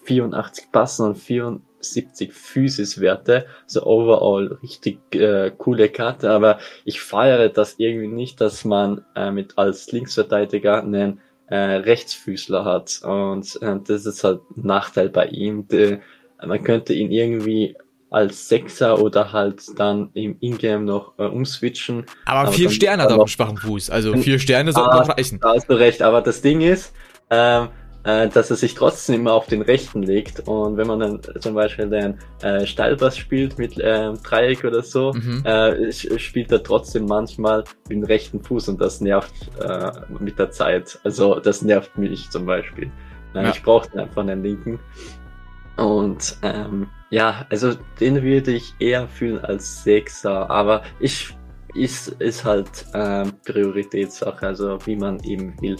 84 0.04 0.72
Passen 0.72 1.06
und 1.06 1.16
84 1.16 1.69
70 1.80 2.32
Physis-Werte. 2.32 3.46
Also 3.64 3.84
overall 3.84 4.58
richtig 4.62 4.98
äh, 5.14 5.50
coole 5.56 5.88
Karte, 5.88 6.30
aber 6.30 6.58
ich 6.84 7.00
feiere 7.00 7.48
das 7.48 7.76
irgendwie 7.78 8.08
nicht, 8.08 8.40
dass 8.40 8.64
man 8.64 9.04
äh, 9.14 9.30
mit 9.30 9.58
als 9.58 9.90
Linksverteidiger 9.92 10.82
einen 10.82 11.20
äh, 11.46 11.56
Rechtsfüßler 11.56 12.64
hat. 12.64 13.00
Und 13.02 13.60
äh, 13.62 13.76
das 13.86 14.06
ist 14.06 14.24
halt 14.24 14.40
ein 14.56 14.66
Nachteil 14.66 15.08
bei 15.08 15.26
ihm. 15.26 15.66
De, 15.68 15.98
man 16.44 16.62
könnte 16.62 16.94
ihn 16.94 17.10
irgendwie 17.10 17.76
als 18.10 18.48
Sechser 18.48 19.00
oder 19.00 19.32
halt 19.32 19.62
dann 19.78 20.10
im 20.14 20.36
Ingame 20.40 20.84
noch 20.84 21.18
äh, 21.18 21.24
umswitchen. 21.24 22.06
Aber, 22.24 22.40
aber 22.40 22.52
vier 22.52 22.70
Sterne 22.70 23.04
hat 23.04 23.10
er 23.10 23.16
auf 23.16 23.24
dem 23.24 23.28
schwachen 23.28 23.56
Fuß. 23.56 23.90
Also 23.90 24.16
vier 24.16 24.38
Sterne 24.38 24.72
sollten 24.72 24.90
ah, 24.90 25.02
reichen. 25.02 25.38
Da 25.40 25.54
hast 25.54 25.68
du 25.68 25.74
recht. 25.74 26.02
Aber 26.02 26.20
das 26.20 26.42
Ding 26.42 26.60
ist, 26.60 26.92
ähm, 27.30 27.68
äh, 28.04 28.28
dass 28.28 28.50
er 28.50 28.56
sich 28.56 28.74
trotzdem 28.74 29.16
immer 29.20 29.32
auf 29.32 29.46
den 29.46 29.62
rechten 29.62 30.02
legt. 30.02 30.48
Und 30.48 30.76
wenn 30.76 30.86
man 30.86 31.00
dann 31.00 31.20
zum 31.40 31.54
Beispiel 31.54 31.88
den 31.88 32.18
äh, 32.42 32.66
Steilpass 32.66 33.18
spielt 33.18 33.58
mit 33.58 33.78
äh, 33.78 34.12
Dreieck 34.22 34.64
oder 34.64 34.82
so, 34.82 35.12
mhm. 35.12 35.44
äh, 35.44 35.92
spielt 35.92 36.50
er 36.52 36.62
trotzdem 36.62 37.06
manchmal 37.06 37.64
mit 37.88 37.98
dem 37.98 38.04
rechten 38.04 38.42
Fuß 38.42 38.68
und 38.68 38.80
das 38.80 39.00
nervt 39.00 39.34
äh, 39.60 39.90
mit 40.18 40.38
der 40.38 40.50
Zeit. 40.50 40.98
Also 41.04 41.40
das 41.40 41.62
nervt 41.62 41.96
mich 41.98 42.30
zum 42.30 42.46
Beispiel. 42.46 42.90
Äh, 43.34 43.44
ja. 43.44 43.50
Ich 43.50 43.62
brauche 43.62 43.98
einfach 43.98 44.22
einen 44.22 44.42
linken. 44.42 44.78
Und 45.76 46.36
ähm, 46.42 46.88
ja, 47.10 47.46
also 47.50 47.74
den 47.98 48.22
würde 48.22 48.52
ich 48.52 48.74
eher 48.78 49.08
fühlen 49.08 49.42
als 49.44 49.82
Sechser, 49.82 50.50
aber 50.50 50.82
ich 51.00 51.34
ist, 51.74 52.08
ist 52.20 52.44
halt 52.44 52.86
ähm, 52.94 53.32
Prioritätssache, 53.44 54.46
also 54.46 54.78
wie 54.86 54.96
man 54.96 55.20
eben 55.20 55.54
will. 55.60 55.76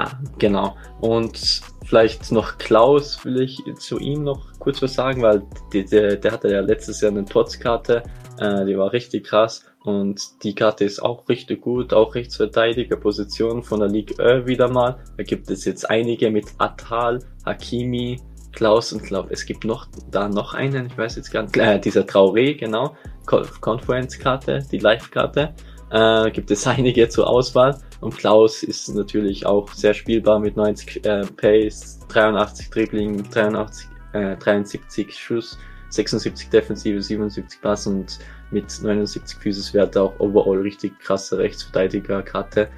Ah, 0.00 0.18
genau. 0.38 0.76
Und 1.02 1.60
vielleicht 1.84 2.32
noch 2.32 2.56
Klaus, 2.56 3.22
will 3.26 3.42
ich 3.42 3.62
zu 3.78 3.98
ihm 3.98 4.24
noch 4.24 4.58
kurz 4.58 4.80
was 4.80 4.94
sagen, 4.94 5.20
weil 5.20 5.42
die, 5.74 5.84
der, 5.84 6.16
der 6.16 6.32
hatte 6.32 6.50
ja 6.50 6.60
letztes 6.60 7.02
Jahr 7.02 7.10
eine 7.10 7.26
Trotzkarte, 7.26 8.02
äh, 8.38 8.64
die 8.64 8.78
war 8.78 8.94
richtig 8.94 9.24
krass. 9.26 9.66
Und 9.84 10.42
die 10.42 10.54
Karte 10.54 10.84
ist 10.84 11.00
auch 11.00 11.28
richtig 11.28 11.60
gut, 11.60 11.92
auch 11.92 12.14
Rechtsverteidigerposition 12.14 13.62
von 13.62 13.80
der 13.80 13.88
Ligue 13.88 14.16
Ö 14.18 14.46
wieder 14.46 14.68
mal. 14.68 14.98
Da 15.18 15.22
gibt 15.22 15.50
es 15.50 15.66
jetzt 15.66 15.88
einige 15.90 16.30
mit 16.30 16.46
Atal, 16.56 17.18
Hakimi, 17.44 18.20
Klaus 18.52 18.94
und 18.94 19.02
glaube, 19.02 19.28
es 19.32 19.44
gibt 19.44 19.64
noch 19.64 19.86
da 20.10 20.28
noch 20.28 20.54
einen, 20.54 20.86
ich 20.86 20.96
weiß 20.96 21.16
jetzt 21.16 21.30
gar 21.30 21.42
nicht, 21.42 21.56
äh, 21.58 21.78
dieser 21.78 22.02
Traoré, 22.02 22.58
genau, 22.58 22.96
Conference-Karte, 23.26 24.66
die 24.72 24.78
Live-Karte. 24.78 25.54
Äh, 25.90 26.30
gibt 26.30 26.50
es 26.50 26.66
einige 26.66 27.08
zur 27.08 27.28
Auswahl. 27.28 27.78
Und 28.00 28.16
Klaus 28.16 28.62
ist 28.62 28.88
natürlich 28.88 29.44
auch 29.46 29.72
sehr 29.72 29.94
spielbar 29.94 30.38
mit 30.38 30.56
90 30.56 31.04
äh, 31.04 31.22
Pace, 31.36 31.98
83 32.08 32.70
Dribbling, 32.70 33.28
83, 33.30 33.88
äh, 34.12 34.36
73 34.36 35.12
Schuss, 35.14 35.58
76 35.90 36.48
Defensive, 36.48 37.02
77 37.02 37.60
Pass 37.60 37.86
und 37.86 38.18
mit 38.50 38.82
79 38.82 39.38
Physis-Werte 39.38 40.02
auch 40.02 40.18
overall 40.18 40.60
richtig 40.60 40.98
krasse 41.00 41.38
Rechtsverteidiger-Karte. 41.38 42.68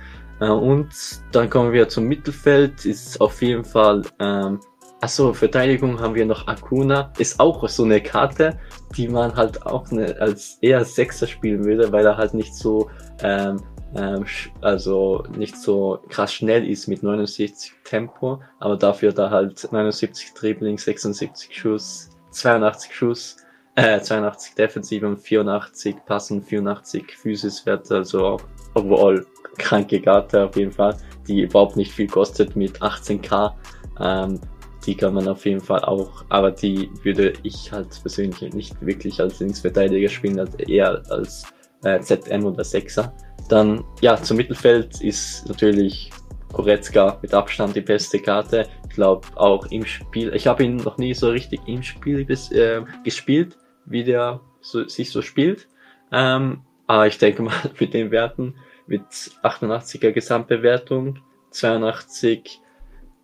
Äh, 0.41 0.49
und 0.49 0.89
dann 1.31 1.49
kommen 1.49 1.73
wir 1.73 1.89
zum 1.89 2.05
Mittelfeld, 2.05 2.85
ist 2.85 3.21
auf 3.21 3.41
jeden 3.43 3.65
Fall 3.65 4.03
ähm, 4.19 4.59
Achso, 5.03 5.33
Verteidigung 5.33 5.99
haben 5.99 6.15
wir 6.15 6.25
noch 6.25 6.47
Akuna. 6.47 7.13
Ist 7.19 7.41
auch 7.41 7.69
so 7.69 7.83
eine 7.83 8.01
Karte, 8.01 8.57
die 8.97 9.09
man 9.09 9.35
halt 9.35 9.67
auch 9.67 9.91
eine, 9.91 10.17
als 10.21 10.59
eher 10.61 10.85
Sechser 10.85 11.27
spielen 11.27 11.65
würde, 11.65 11.91
weil 11.91 12.07
er 12.07 12.17
halt 12.17 12.35
nicht 12.35 12.55
so, 12.55 12.89
ähm, 13.21 13.61
ähm, 13.97 14.25
also 14.61 15.25
nicht 15.37 15.57
so 15.57 15.99
krass 16.09 16.33
schnell 16.33 16.65
ist 16.69 16.87
mit 16.87 17.03
69 17.03 17.73
Tempo, 17.83 18.41
aber 18.61 18.77
dafür 18.77 19.13
da 19.13 19.29
halt 19.29 19.73
79 19.73 20.35
Dribbling, 20.35 20.79
76 20.79 21.53
Schuss, 21.53 22.11
82 22.31 22.95
Schuss, 22.95 23.37
äh, 23.75 24.01
82 24.01 24.55
Defensive 24.55 25.05
und 25.05 25.17
84 25.19 25.97
Passen, 26.07 26.45
84 26.45 27.11
Physis-Werte, 27.11 27.97
also 27.97 28.37
overall 28.75 29.27
kranke 29.59 30.01
Karte 30.01 30.45
auf 30.45 30.55
jeden 30.55 30.71
Fall, 30.71 30.97
die 31.27 31.41
überhaupt 31.41 31.77
nicht 31.77 31.91
viel 31.91 32.07
kostet 32.07 32.55
mit 32.55 32.81
18k. 32.81 33.53
Ähm, 34.01 34.41
die 34.87 34.97
kann 34.97 35.15
man 35.15 35.29
auf 35.29 35.45
jeden 35.47 35.61
Fall 35.61 35.85
auch, 35.85 36.25
aber 36.29 36.51
die 36.51 36.91
würde 37.03 37.33
ich 37.43 37.71
halt 37.71 37.89
persönlich 38.01 38.53
nicht 38.53 38.85
wirklich 38.85 39.21
als 39.21 39.41
Linksverteidiger 39.41 40.09
spielen, 40.09 40.41
als 40.41 40.55
eher 40.57 41.03
als 41.11 41.45
äh, 41.85 42.01
ZM 42.01 42.45
oder 42.45 42.65
Sechser. 42.65 43.15
Dann, 43.49 43.85
ja, 44.01 44.17
zum 44.17 44.37
Mittelfeld 44.37 45.01
ist 45.01 45.49
natürlich 45.49 46.11
Koretzka 46.53 47.19
mit 47.23 47.35
Abstand 47.35 47.77
die 47.77 47.81
beste 47.81 48.19
Karte. 48.19 48.67
Ich 48.89 48.95
glaube 48.95 49.27
auch 49.37 49.67
im 49.67 49.85
Spiel, 49.85 50.35
ich 50.35 50.47
habe 50.47 50.65
ihn 50.65 50.77
noch 50.77 50.99
nie 50.99 51.15
so 51.15 51.31
richtig 51.31 51.61
im 51.67 51.83
Spiel 51.83 52.25
bis, 52.25 52.51
äh, 52.53 52.83
gespielt, 53.05 53.57
wie 53.87 54.05
der 54.05 54.41
so, 54.61 54.87
sich 54.87 55.11
so 55.11 55.23
spielt. 55.23 55.69
Ähm, 56.13 56.63
aber 56.87 57.07
ich 57.07 57.19
denke 57.19 57.43
mal, 57.43 57.55
mit 57.81 57.95
den 57.95 58.11
Werten, 58.11 58.55
mit 58.87 59.03
88er 59.43 60.13
Gesamtbewertung, 60.13 61.19
82 61.51 62.62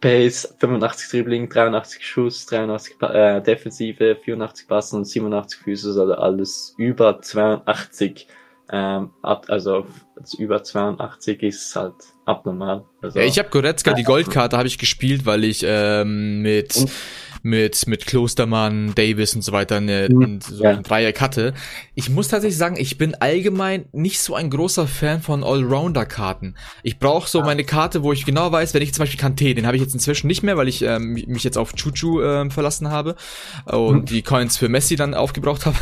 Pace, 0.00 0.54
85 0.58 1.10
Dribbling, 1.10 1.48
83 1.48 2.06
Schuss, 2.06 2.46
83 2.46 2.96
äh, 3.02 3.40
Defensive, 3.40 4.16
84 4.22 4.68
Passen 4.68 4.96
und 4.96 5.04
87 5.04 5.60
Füße, 5.60 5.88
also 5.88 6.14
alles 6.14 6.74
über 6.78 7.20
82. 7.20 8.28
Ähm, 8.70 9.10
ab, 9.22 9.46
also 9.48 9.86
über 10.38 10.62
82 10.62 11.42
ist 11.42 11.74
halt 11.74 11.94
abnormal. 12.26 12.84
Also, 13.00 13.18
ja, 13.18 13.24
ich 13.24 13.38
habe 13.38 13.48
Goretzka, 13.48 13.94
die 13.94 14.02
Goldkarte 14.02 14.58
habe 14.58 14.68
ich 14.68 14.76
gespielt, 14.76 15.24
weil 15.24 15.44
ich 15.44 15.64
ähm, 15.66 16.42
mit 16.42 16.76
und? 16.76 16.90
Mit, 17.42 17.86
mit 17.86 18.06
Klostermann, 18.06 18.94
Davis 18.94 19.34
und 19.34 19.42
so 19.42 19.52
weiter 19.52 19.76
eine, 19.76 20.08
mhm. 20.10 20.40
so 20.40 20.64
ja. 20.64 20.70
ein 20.70 20.82
Dreieck 20.82 21.20
hatte. 21.20 21.54
Ich 21.94 22.10
muss 22.10 22.28
tatsächlich 22.28 22.58
sagen, 22.58 22.76
ich 22.78 22.98
bin 22.98 23.14
allgemein 23.14 23.86
nicht 23.92 24.20
so 24.20 24.34
ein 24.34 24.50
großer 24.50 24.86
Fan 24.86 25.20
von 25.22 25.44
Allrounder-Karten. 25.44 26.56
Ich 26.82 26.98
brauche 26.98 27.28
so 27.28 27.40
ah. 27.40 27.44
meine 27.44 27.64
Karte, 27.64 28.02
wo 28.02 28.12
ich 28.12 28.24
genau 28.24 28.50
weiß, 28.52 28.74
wenn 28.74 28.82
ich 28.82 28.94
zum 28.94 29.02
Beispiel 29.02 29.20
Kanté, 29.20 29.54
den 29.54 29.66
habe 29.66 29.76
ich 29.76 29.82
jetzt 29.82 29.94
inzwischen 29.94 30.26
nicht 30.26 30.42
mehr, 30.42 30.56
weil 30.56 30.68
ich 30.68 30.82
ähm, 30.82 31.12
mich 31.12 31.44
jetzt 31.44 31.58
auf 31.58 31.74
Chuchu 31.74 32.22
ähm, 32.22 32.50
verlassen 32.50 32.90
habe 32.90 33.16
und 33.66 33.96
mhm. 33.96 34.04
die 34.06 34.22
Coins 34.22 34.56
für 34.56 34.68
Messi 34.68 34.96
dann 34.96 35.14
aufgebraucht 35.14 35.66
habe. 35.66 35.76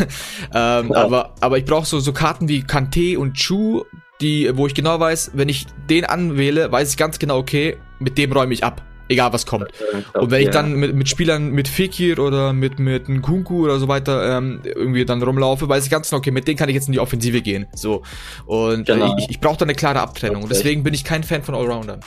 ähm, 0.55 0.89
wow. 0.89 0.97
aber, 0.97 1.35
aber 1.41 1.59
ich 1.59 1.65
brauche 1.65 1.87
so, 1.87 2.01
so 2.01 2.13
Karten 2.13 2.49
wie 2.49 2.63
Kanté 2.63 3.17
und 3.17 3.35
Chu, 3.35 3.85
die, 4.21 4.51
wo 4.57 4.67
ich 4.67 4.75
genau 4.75 4.99
weiß, 4.99 5.33
wenn 5.35 5.49
ich 5.49 5.67
den 5.89 6.05
anwähle, 6.05 6.73
weiß 6.73 6.91
ich 6.91 6.97
ganz 6.97 7.19
genau, 7.19 7.39
okay, 7.39 7.77
mit 7.99 8.19
dem 8.19 8.33
räume 8.33 8.55
ich 8.55 8.65
ab. 8.65 8.83
Egal 9.09 9.33
was 9.33 9.47
kommt. 9.47 9.69
Und 10.15 10.31
wenn 10.31 10.43
ich 10.43 10.51
dann 10.51 10.75
mit, 10.75 10.95
mit 10.95 11.09
Spielern 11.09 11.51
mit 11.51 11.69
Fekir 11.69 12.19
oder 12.19 12.53
mit, 12.53 12.79
mit 12.79 13.09
Nkunku 13.09 13.65
oder 13.65 13.79
so 13.79 13.89
weiter 13.89 14.37
ähm, 14.37 14.61
irgendwie 14.65 15.05
dann 15.05 15.23
rumlaufe, 15.23 15.69
weiß 15.69 15.85
ich 15.85 15.91
ganz 15.91 16.11
genau, 16.11 16.19
okay, 16.19 16.31
mit 16.31 16.49
denen 16.49 16.57
kann 16.57 16.69
ich 16.69 16.75
jetzt 16.75 16.89
in 16.89 16.93
die 16.93 17.01
Offensive 17.01 17.41
gehen. 17.43 17.67
So. 17.75 18.03
Und 18.47 18.87
genau. 18.87 19.17
ich, 19.19 19.31
ich 19.31 19.41
brauche 19.41 19.59
da 19.59 19.65
eine 19.65 19.75
klare 19.75 20.01
Abtrennung. 20.01 20.43
Und 20.43 20.51
deswegen 20.51 20.83
bin 20.83 20.95
ich 20.95 21.05
kein 21.05 21.23
Fan 21.23 21.43
von 21.43 21.55
Allroundern. 21.55 22.01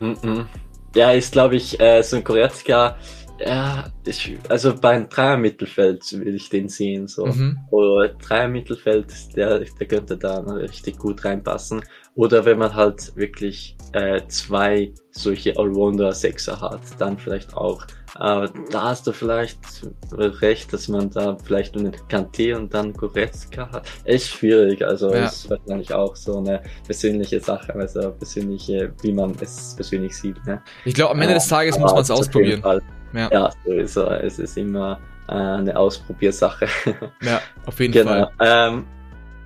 Mhm. 0.00 0.46
Ja, 0.94 1.12
ist 1.12 1.32
glaube 1.32 1.56
ich, 1.56 1.80
äh, 1.80 2.02
so 2.02 2.16
ein 2.16 2.24
Koretzka 2.24 2.96
ja, 3.44 3.90
ich, 4.04 4.38
also 4.48 4.74
beim 4.74 5.08
Dreier-Mittelfeld 5.08 6.12
will 6.12 6.34
ich 6.34 6.48
den 6.48 6.68
sehen. 6.68 7.08
So. 7.08 7.26
Mhm. 7.26 7.58
Oder 7.70 8.08
Dreier-Mittelfeld, 8.08 9.36
der, 9.36 9.60
der 9.60 9.86
könnte 9.86 10.16
da 10.16 10.40
richtig 10.40 10.98
gut 10.98 11.24
reinpassen. 11.24 11.82
Oder 12.14 12.44
wenn 12.44 12.58
man 12.58 12.74
halt 12.74 13.16
wirklich 13.16 13.74
äh, 13.92 14.20
zwei 14.28 14.92
solche 15.10 15.56
Allrounder-Sechser 15.56 16.60
hat, 16.60 16.80
dann 16.98 17.16
vielleicht 17.16 17.54
auch. 17.56 17.86
Aber 18.14 18.50
da 18.70 18.82
hast 18.90 19.06
du 19.06 19.12
vielleicht 19.12 19.58
recht, 20.12 20.72
dass 20.72 20.88
man 20.88 21.10
da 21.10 21.36
vielleicht 21.42 21.74
einen 21.76 21.92
Kanté 22.10 22.54
und 22.54 22.74
dann 22.74 22.92
Goretzka 22.92 23.70
hat. 23.72 23.88
Ist 24.04 24.28
schwierig, 24.28 24.84
also 24.84 25.14
ja. 25.14 25.24
ist 25.24 25.48
wahrscheinlich 25.48 25.92
auch 25.94 26.14
so 26.14 26.38
eine 26.38 26.62
persönliche 26.84 27.40
Sache, 27.40 27.74
also 27.74 28.10
persönliche, 28.12 28.92
wie 29.00 29.12
man 29.12 29.34
es 29.40 29.74
persönlich 29.74 30.14
sieht. 30.14 30.44
Ne? 30.44 30.62
Ich 30.84 30.94
glaube, 30.94 31.12
am 31.12 31.20
Ende 31.22 31.34
des 31.34 31.48
Tages 31.48 31.78
muss 31.78 31.92
man 31.92 32.02
es 32.02 32.10
ausprobieren. 32.10 32.62
Ja, 33.14 33.30
ja 33.30 33.50
sowieso. 33.64 34.06
Es 34.06 34.38
ist 34.38 34.58
immer 34.58 34.98
äh, 35.28 35.32
eine 35.32 35.76
Ausprobiersache. 35.76 36.66
Ja, 37.22 37.40
auf 37.66 37.80
jeden 37.80 37.92
genau. 37.92 38.10
Fall. 38.10 38.30
Ähm, 38.40 38.84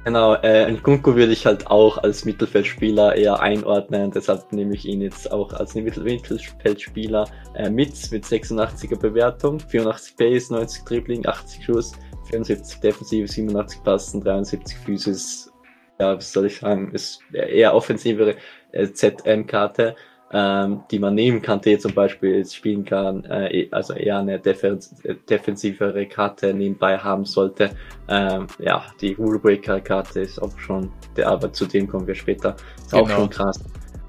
genau, 0.06 0.34
äh, 0.36 0.70
Nkunku 0.70 1.16
würde 1.16 1.32
ich 1.32 1.44
halt 1.46 1.66
auch 1.66 1.98
als 1.98 2.24
Mittelfeldspieler 2.24 3.16
eher 3.16 3.40
einordnen, 3.40 4.12
deshalb 4.12 4.52
nehme 4.52 4.74
ich 4.74 4.86
ihn 4.86 5.02
jetzt 5.02 5.32
auch 5.32 5.52
als 5.52 5.74
Mittelfeldspieler 5.74 7.28
äh, 7.54 7.68
mit, 7.68 8.12
mit 8.12 8.24
86er 8.24 8.98
Bewertung, 8.98 9.58
84 9.58 10.16
Pace, 10.16 10.50
90 10.50 10.84
Dribbling, 10.84 11.26
80 11.26 11.64
Schuss, 11.64 11.92
74 12.30 12.80
Defensive, 12.80 13.26
87 13.26 13.82
Passen, 13.82 14.20
73 14.22 14.78
Physis, 14.78 15.52
ja, 15.98 16.16
was 16.16 16.32
soll 16.32 16.46
ich 16.46 16.58
sagen, 16.58 16.92
ist 16.92 17.20
eher 17.32 17.74
offensivere 17.74 18.36
äh, 18.70 18.86
ZM-Karte 18.86 19.96
ähm, 20.32 20.82
die 20.90 20.98
man 20.98 21.14
nehmen 21.14 21.40
kann, 21.40 21.60
die 21.60 21.78
zum 21.78 21.94
Beispiel 21.94 22.44
spielen 22.44 22.84
kann, 22.84 23.24
äh, 23.24 23.62
e, 23.62 23.68
also 23.70 23.94
eher 23.94 24.18
eine 24.18 24.38
defens 24.38 24.94
defensivere 25.28 26.06
Karte 26.06 26.52
nebenbei 26.52 26.98
haben 26.98 27.24
sollte. 27.24 27.70
Ähm, 28.08 28.46
ja, 28.58 28.84
die 29.00 29.12
Rulebreaker-Karte 29.14 30.20
ist 30.20 30.40
auch 30.40 30.58
schon, 30.58 30.90
der, 31.16 31.28
aber 31.28 31.52
zu 31.52 31.66
dem 31.66 31.86
kommen 31.86 32.06
wir 32.06 32.14
später, 32.14 32.56
ist 32.76 32.90
genau. 32.90 33.04
auch 33.04 33.08
schon 33.10 33.30
krass. 33.30 33.64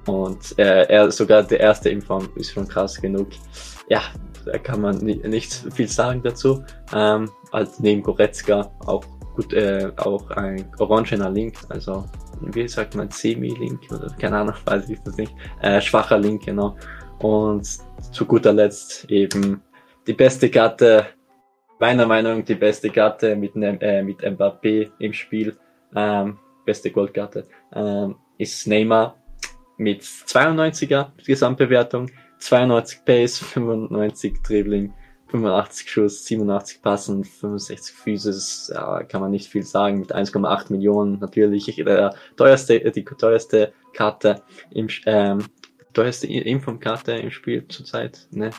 Und 0.06 0.58
äh, 0.58 0.84
er, 0.84 1.10
sogar 1.10 1.42
der 1.42 1.60
erste 1.60 1.90
Inform 1.90 2.28
ist 2.34 2.52
schon 2.52 2.66
krass 2.66 3.00
genug. 3.00 3.28
Ja, 3.88 4.02
da 4.44 4.58
kann 4.58 4.80
man 4.80 4.98
nicht, 4.98 5.24
nicht 5.24 5.52
viel 5.74 5.88
sagen 5.88 6.22
dazu. 6.22 6.64
Ähm, 6.94 7.30
als 7.52 7.78
neben 7.80 8.02
Goretzka 8.02 8.70
auch 8.86 9.04
gut, 9.38 9.52
äh, 9.52 9.92
auch 9.98 10.28
ein 10.32 10.68
orangener 10.80 11.30
Link, 11.30 11.54
also 11.68 12.04
wie 12.40 12.66
sagt 12.66 12.96
man, 12.96 13.08
Semi-Link 13.08 13.82
oder 13.92 14.10
keine 14.18 14.38
Ahnung, 14.38 14.56
weiß 14.64 14.90
ich 14.90 14.98
das 15.04 15.16
nicht. 15.16 15.32
Äh, 15.62 15.80
schwacher 15.80 16.18
Link, 16.18 16.44
genau. 16.44 16.76
Und 17.20 17.64
zu 18.10 18.26
guter 18.26 18.52
Letzt 18.52 19.08
eben 19.08 19.62
die 20.08 20.12
beste 20.12 20.50
Karte, 20.50 21.06
meiner 21.78 22.04
Meinung 22.04 22.38
nach 22.38 22.44
die 22.46 22.56
beste 22.56 22.90
Karte 22.90 23.36
mit, 23.36 23.52
äh, 23.54 24.02
mit 24.02 24.18
Mbappé 24.22 24.90
im 24.98 25.12
Spiel, 25.12 25.56
ähm, 25.94 26.38
beste 26.64 26.90
Goldkarte, 26.90 27.46
ähm, 27.76 28.16
ist 28.38 28.66
Neymar 28.66 29.14
mit 29.76 30.02
92er 30.02 31.12
Gesamtbewertung, 31.24 32.10
92 32.40 33.04
Pace, 33.04 33.38
95 33.38 34.42
Dribbling, 34.42 34.92
85 35.28 35.90
Schuss, 35.90 36.24
87 36.24 36.82
Passen, 36.82 37.24
65 37.24 37.94
Physis, 37.94 38.70
ja, 38.74 39.02
kann 39.02 39.20
man 39.20 39.30
nicht 39.30 39.50
viel 39.50 39.62
sagen, 39.62 40.00
mit 40.00 40.14
1,8 40.14 40.72
Millionen 40.72 41.18
natürlich 41.18 41.66
der 41.76 42.14
teuerste, 42.36 42.78
die 42.90 43.04
teuerste 43.04 43.72
Karte 43.92 44.42
im, 44.70 44.88
ähm, 45.06 45.44
teuerste 45.92 46.26
Inform-Karte 46.26 47.12
im 47.12 47.30
Spiel 47.30 47.66
zurzeit, 47.68 48.26
ne? 48.30 48.50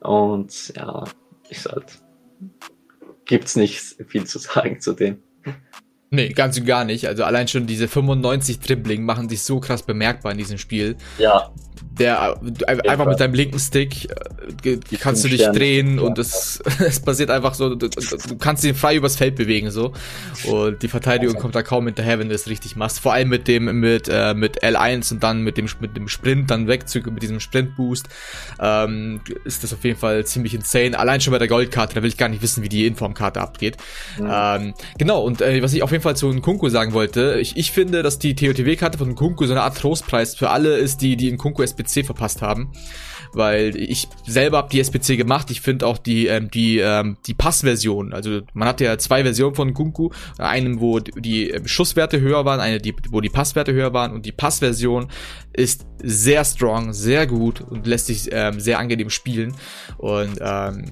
Und 0.00 0.72
ja, 0.76 1.04
ist 1.48 1.66
halt, 1.66 1.98
gibt's 3.24 3.56
nicht 3.56 3.80
viel 4.08 4.24
zu 4.24 4.38
sagen 4.38 4.80
zu 4.80 4.92
dem. 4.92 5.22
Nee, 6.10 6.28
ganz 6.28 6.58
und 6.58 6.66
gar 6.66 6.84
nicht. 6.84 7.08
Also 7.08 7.24
allein 7.24 7.48
schon 7.48 7.66
diese 7.66 7.88
95 7.88 8.60
Dribbling 8.60 9.04
machen 9.04 9.28
sich 9.28 9.42
so 9.42 9.58
krass 9.58 9.82
bemerkbar 9.82 10.32
in 10.32 10.38
diesem 10.38 10.58
Spiel. 10.58 10.96
Ja 11.18 11.52
der 11.98 12.38
einfach 12.86 13.06
mit 13.06 13.20
deinem 13.20 13.34
linken 13.34 13.58
Stick 13.58 14.10
äh, 14.64 14.78
kannst 15.00 15.24
du 15.24 15.28
dich 15.28 15.40
Stern. 15.40 15.54
drehen 15.54 15.96
ja. 15.96 16.02
und 16.02 16.18
es, 16.18 16.62
es 16.78 17.00
passiert 17.00 17.30
einfach 17.30 17.54
so, 17.54 17.74
du, 17.74 17.88
du, 17.88 18.36
kannst 18.38 18.64
ihn 18.64 18.74
frei 18.74 18.96
übers 18.96 19.16
Feld 19.16 19.36
bewegen 19.36 19.70
so 19.70 19.92
und 20.44 20.82
die 20.82 20.88
Verteidigung 20.88 21.36
kommt 21.36 21.54
da 21.54 21.62
kaum 21.62 21.86
hinterher, 21.86 22.18
wenn 22.18 22.28
du 22.28 22.34
es 22.34 22.48
richtig 22.48 22.76
machst. 22.76 23.00
Vor 23.00 23.12
allem 23.12 23.28
mit 23.28 23.48
dem 23.48 23.80
mit 23.80 24.08
äh, 24.08 24.34
mit 24.34 24.62
L1 24.62 25.12
und 25.12 25.22
dann 25.22 25.42
mit 25.42 25.56
dem 25.56 25.68
mit 25.80 25.96
dem 25.96 26.08
Sprint 26.08 26.50
dann 26.50 26.68
Wegzüge 26.68 27.10
mit 27.10 27.22
diesem 27.22 27.40
Sprint 27.40 27.76
Boost 27.76 28.08
ähm, 28.60 29.20
ist 29.44 29.62
das 29.62 29.72
auf 29.72 29.84
jeden 29.84 29.98
Fall 29.98 30.24
ziemlich 30.26 30.54
insane. 30.54 30.98
Allein 30.98 31.20
schon 31.20 31.32
bei 31.32 31.38
der 31.38 31.48
Goldkarte, 31.48 31.94
da 31.94 32.02
will 32.02 32.08
ich 32.08 32.16
gar 32.16 32.28
nicht 32.28 32.42
wissen, 32.42 32.62
wie 32.62 32.68
die 32.68 32.86
Informkarte 32.86 33.40
abgeht. 33.40 33.76
Mhm. 34.18 34.30
Ähm, 34.30 34.74
genau 34.98 35.22
und 35.22 35.40
äh, 35.40 35.62
was 35.62 35.72
ich 35.72 35.82
auf 35.82 35.90
jeden 35.90 36.02
Fall 36.02 36.16
zu 36.16 36.28
Nkunku 36.28 36.68
sagen 36.68 36.92
wollte, 36.92 37.38
ich, 37.40 37.56
ich 37.56 37.72
finde, 37.72 38.02
dass 38.02 38.18
die 38.18 38.34
TOTW-Karte 38.34 38.98
von 38.98 39.10
Nkunku 39.10 39.46
so 39.46 39.52
eine 39.52 39.62
Art 39.62 39.78
Trostpreis 39.78 40.34
für 40.34 40.50
alle 40.50 40.76
ist, 40.76 41.02
die 41.02 41.16
die 41.16 41.30
Nkunku 41.32 41.62
SPC 41.76 42.04
verpasst 42.04 42.42
haben. 42.42 42.72
weil 43.32 43.76
ich 43.76 44.08
selber 44.26 44.56
habe 44.58 44.70
die 44.70 44.80
SPC 44.80 45.16
gemacht. 45.16 45.50
Ich 45.50 45.60
finde 45.60 45.86
auch 45.86 45.98
die 45.98 46.26
ähm, 46.26 46.50
die 46.50 46.78
ähm, 46.78 47.18
die 47.26 47.34
Passversion, 47.34 48.12
also 48.12 48.40
man 48.54 48.68
hat 48.68 48.80
ja 48.80 48.96
zwei 48.98 49.22
Versionen 49.22 49.54
von 49.54 49.74
Kunku, 49.74 50.10
einem 50.38 50.80
wo 50.80 51.00
die 51.00 51.54
Schusswerte 51.66 52.20
höher 52.20 52.44
waren, 52.44 52.60
eine 52.60 52.78
die 52.78 52.94
wo 53.10 53.20
die 53.20 53.28
Passwerte 53.28 53.72
höher 53.72 53.92
waren 53.92 54.12
und 54.12 54.26
die 54.26 54.32
Passversion 54.32 55.08
ist 55.52 55.86
sehr 56.02 56.44
strong, 56.44 56.92
sehr 56.92 57.26
gut 57.26 57.60
und 57.60 57.86
lässt 57.86 58.06
sich 58.06 58.28
ähm, 58.32 58.60
sehr 58.60 58.78
angenehm 58.78 59.10
spielen 59.10 59.54
und 59.98 60.38
ähm, 60.40 60.84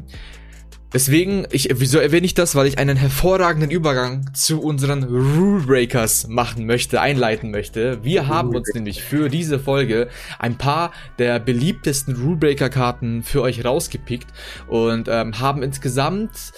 Deswegen, 0.94 1.44
ich, 1.50 1.68
wieso 1.72 1.98
erwähne 1.98 2.24
ich 2.24 2.34
das? 2.34 2.54
Weil 2.54 2.68
ich 2.68 2.78
einen 2.78 2.96
hervorragenden 2.96 3.72
Übergang 3.72 4.32
zu 4.32 4.62
unseren 4.62 5.02
Rule 5.02 5.64
Breakers 5.64 6.28
machen 6.28 6.66
möchte, 6.66 7.00
einleiten 7.00 7.50
möchte. 7.50 8.04
Wir 8.04 8.28
haben 8.28 8.54
uns 8.54 8.72
nämlich 8.72 9.02
für 9.02 9.28
diese 9.28 9.58
Folge 9.58 10.08
ein 10.38 10.56
paar 10.56 10.92
der 11.18 11.40
beliebtesten 11.40 12.14
Rule 12.14 12.36
Breaker 12.36 12.70
Karten 12.70 13.24
für 13.24 13.42
euch 13.42 13.64
rausgepickt 13.64 14.28
und 14.68 15.08
ähm, 15.08 15.40
haben 15.40 15.64
insgesamt 15.64 16.52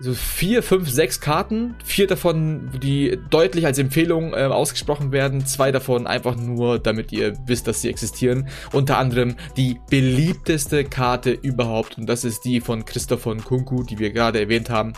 so 0.00 0.14
vier, 0.14 0.62
fünf, 0.62 0.88
sechs 0.88 1.20
Karten. 1.20 1.76
Vier 1.84 2.06
davon, 2.06 2.70
die 2.82 3.18
deutlich 3.28 3.66
als 3.66 3.78
Empfehlung 3.78 4.32
äh, 4.32 4.44
ausgesprochen 4.44 5.12
werden. 5.12 5.44
Zwei 5.44 5.70
davon 5.72 6.06
einfach 6.06 6.36
nur, 6.36 6.78
damit 6.78 7.12
ihr 7.12 7.36
wisst, 7.46 7.68
dass 7.68 7.82
sie 7.82 7.90
existieren. 7.90 8.48
Unter 8.72 8.96
anderem 8.96 9.36
die 9.58 9.78
beliebteste 9.90 10.84
Karte 10.84 11.32
überhaupt. 11.32 11.98
Und 11.98 12.06
das 12.06 12.24
ist 12.24 12.46
die 12.46 12.62
von 12.62 12.86
Christoph 12.86 13.20
von 13.20 13.44
Kunku, 13.44 13.82
die 13.82 13.98
wir 13.98 14.10
gerade 14.10 14.40
erwähnt 14.40 14.70
haben. 14.70 14.94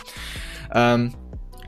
Ähm, 0.72 1.14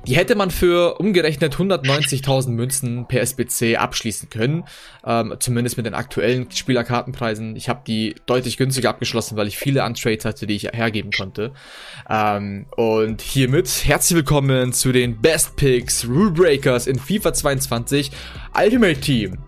die 0.07 0.17
hätte 0.17 0.35
man 0.35 0.51
für 0.51 0.99
umgerechnet 0.99 1.57
190.000 1.57 2.51
Münzen 2.51 3.07
per 3.09 3.23
SBC 3.23 3.77
abschließen 3.77 4.29
können. 4.29 4.65
Ähm, 5.05 5.35
zumindest 5.39 5.77
mit 5.77 5.87
den 5.87 5.95
aktuellen 5.95 6.51
Spielerkartenpreisen. 6.51 7.57
Ich 7.57 7.69
habe 7.69 7.83
die 7.87 8.15
deutlich 8.27 8.57
günstiger 8.57 8.91
abgeschlossen, 8.91 9.37
weil 9.37 9.49
ich 9.49 9.57
viele 9.57 9.85
Untrades 9.85 10.25
hatte, 10.25 10.47
die 10.47 10.57
ich 10.57 10.65
hergeben 10.65 11.11
konnte. 11.11 11.53
Ähm, 12.09 12.67
und 12.77 13.23
hiermit 13.23 13.85
herzlich 13.85 14.17
willkommen 14.17 14.73
zu 14.73 14.93
den 14.93 15.21
Best 15.21 15.57
Picks 15.57 16.07
Rule 16.07 16.31
Breakers 16.31 16.87
in 16.87 16.99
FIFA 16.99 17.33
22 17.33 18.11
Ultimate 18.55 19.01
Team. 19.01 19.39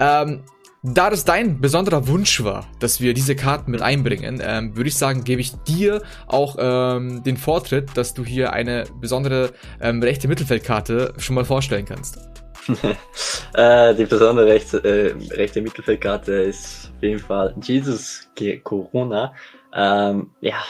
Ähm, 0.00 0.42
da 0.82 1.10
das 1.10 1.24
dein 1.24 1.60
besonderer 1.60 2.08
Wunsch 2.08 2.42
war, 2.42 2.66
dass 2.80 3.00
wir 3.00 3.14
diese 3.14 3.36
Karten 3.36 3.70
mit 3.70 3.82
einbringen, 3.82 4.42
ähm, 4.44 4.76
würde 4.76 4.88
ich 4.88 4.96
sagen, 4.96 5.22
gebe 5.22 5.40
ich 5.40 5.52
dir 5.62 6.02
auch 6.26 6.56
ähm, 6.58 7.22
den 7.22 7.36
Vortritt, 7.36 7.96
dass 7.96 8.14
du 8.14 8.24
hier 8.24 8.52
eine 8.52 8.84
besondere 9.00 9.52
ähm, 9.80 10.02
rechte 10.02 10.26
Mittelfeldkarte 10.26 11.14
schon 11.18 11.36
mal 11.36 11.44
vorstellen 11.44 11.84
kannst. 11.84 12.18
äh, 13.54 13.94
die 13.94 14.06
besondere 14.06 14.46
rechte, 14.46 14.78
äh, 14.78 15.14
rechte 15.34 15.62
Mittelfeldkarte 15.62 16.32
ist 16.32 16.92
auf 16.96 17.02
jeden 17.02 17.20
Fall 17.20 17.54
Jesus 17.62 18.28
Corona. 18.64 19.34
Ähm, 19.74 20.30
ja, 20.40 20.62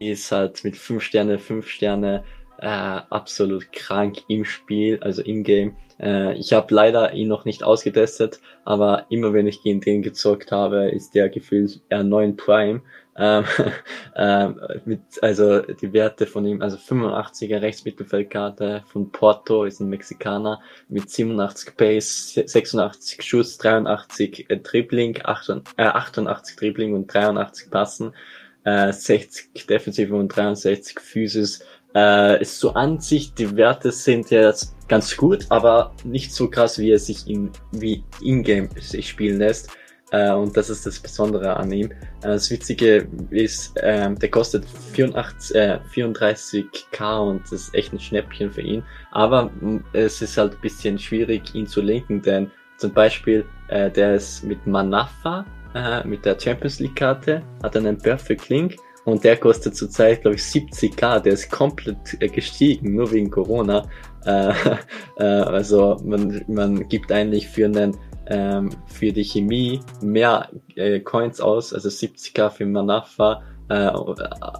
die 0.00 0.10
ist 0.10 0.30
halt 0.30 0.62
mit 0.62 0.76
5 0.76 1.02
Sterne, 1.02 1.38
5 1.38 1.66
Sterne 1.68 2.22
äh, 2.58 2.66
absolut 2.66 3.72
krank 3.72 4.18
im 4.28 4.44
Spiel, 4.44 4.98
also 5.00 5.22
im 5.22 5.42
Game. 5.42 5.76
Äh, 6.00 6.34
ich 6.34 6.52
habe 6.52 6.74
leider 6.74 7.12
ihn 7.12 7.28
noch 7.28 7.44
nicht 7.44 7.62
ausgetestet, 7.62 8.40
aber 8.64 9.06
immer 9.08 9.32
wenn 9.32 9.46
ich 9.46 9.62
gegen 9.62 9.80
den 9.80 10.02
gezockt 10.02 10.52
habe, 10.52 10.90
ist 10.90 11.14
der 11.14 11.28
gefühlt 11.28 11.80
R9 11.90 12.36
Prime. 12.36 12.82
Ähm, 13.16 13.44
ähm, 14.16 14.60
mit, 14.84 15.00
also 15.22 15.60
die 15.60 15.92
Werte 15.92 16.26
von 16.26 16.46
ihm, 16.46 16.62
also 16.62 16.76
85er 16.76 17.60
Rechtsmittelfeldkarte 17.60 18.84
von 18.86 19.10
Porto, 19.10 19.64
ist 19.64 19.80
ein 19.80 19.88
Mexikaner 19.88 20.60
mit 20.88 21.10
87 21.10 21.76
Pace, 21.76 22.34
86 22.46 23.22
Schuss, 23.22 23.58
83 23.58 24.48
äh, 24.48 24.58
Dribbling, 24.58 25.18
88, 25.24 25.74
äh, 25.78 25.82
88 25.82 26.56
Dribbling 26.56 26.94
und 26.94 27.12
83 27.12 27.70
Passen, 27.70 28.14
äh, 28.62 28.92
60 28.92 29.66
Defensive 29.66 30.14
und 30.14 30.28
63 30.28 31.00
Physis. 31.00 31.64
Äh, 31.94 32.42
ist 32.42 32.60
so 32.60 32.74
an 32.74 33.00
sich, 33.00 33.34
die 33.34 33.56
Werte 33.56 33.92
sind 33.92 34.30
jetzt 34.30 34.76
ganz 34.88 35.16
gut, 35.16 35.46
aber 35.48 35.92
nicht 36.04 36.32
so 36.32 36.48
krass, 36.48 36.78
wie 36.78 36.90
er 36.90 36.98
sich 36.98 37.28
in, 37.28 37.50
wie 37.72 38.04
in-game 38.20 38.68
sich 38.80 39.08
spielen 39.08 39.38
lässt. 39.38 39.70
Äh, 40.10 40.32
und 40.32 40.56
das 40.56 40.70
ist 40.70 40.86
das 40.86 40.98
Besondere 40.98 41.56
an 41.56 41.70
ihm. 41.72 41.90
Äh, 41.90 41.96
das 42.22 42.50
Witzige 42.50 43.06
ist, 43.30 43.76
äh, 43.78 44.14
der 44.14 44.30
kostet 44.30 44.64
84, 44.92 45.56
äh, 45.56 45.78
34k 45.94 47.18
und 47.18 47.42
das 47.44 47.52
ist 47.52 47.74
echt 47.74 47.92
ein 47.92 48.00
Schnäppchen 48.00 48.50
für 48.50 48.62
ihn. 48.62 48.82
Aber 49.12 49.50
es 49.92 50.22
ist 50.22 50.36
halt 50.38 50.60
bisschen 50.62 50.98
schwierig, 50.98 51.54
ihn 51.54 51.66
zu 51.66 51.82
lenken, 51.82 52.22
denn 52.22 52.50
zum 52.78 52.92
Beispiel, 52.92 53.44
äh, 53.68 53.90
der 53.90 54.14
ist 54.14 54.44
mit 54.44 54.66
Manafa, 54.66 55.44
äh, 55.74 56.06
mit 56.06 56.24
der 56.24 56.38
Champions 56.38 56.78
League 56.80 56.96
Karte, 56.96 57.42
hat 57.62 57.76
einen 57.76 57.98
Perfect 57.98 58.48
Link 58.48 58.76
und 59.08 59.24
der 59.24 59.38
kostet 59.38 59.74
zurzeit, 59.74 60.20
glaube 60.20 60.36
ich, 60.36 60.42
70k. 60.42 61.20
Der 61.20 61.32
ist 61.32 61.50
komplett 61.50 62.20
äh, 62.20 62.28
gestiegen, 62.28 62.94
nur 62.94 63.10
wegen 63.10 63.30
Corona. 63.30 63.88
Äh, 64.26 64.52
äh, 65.18 65.24
also 65.24 65.96
man, 66.04 66.44
man 66.46 66.86
gibt 66.88 67.10
eigentlich 67.10 67.48
für 67.48 67.64
einen 67.64 67.96
ähm, 68.26 68.68
für 68.86 69.10
die 69.10 69.24
Chemie 69.24 69.80
mehr 70.02 70.50
äh, 70.76 71.00
Coins 71.00 71.40
aus, 71.40 71.72
also 71.72 71.88
70k 71.88 72.50
für 72.50 72.66
Manafa, 72.66 73.42
äh, 73.70 73.90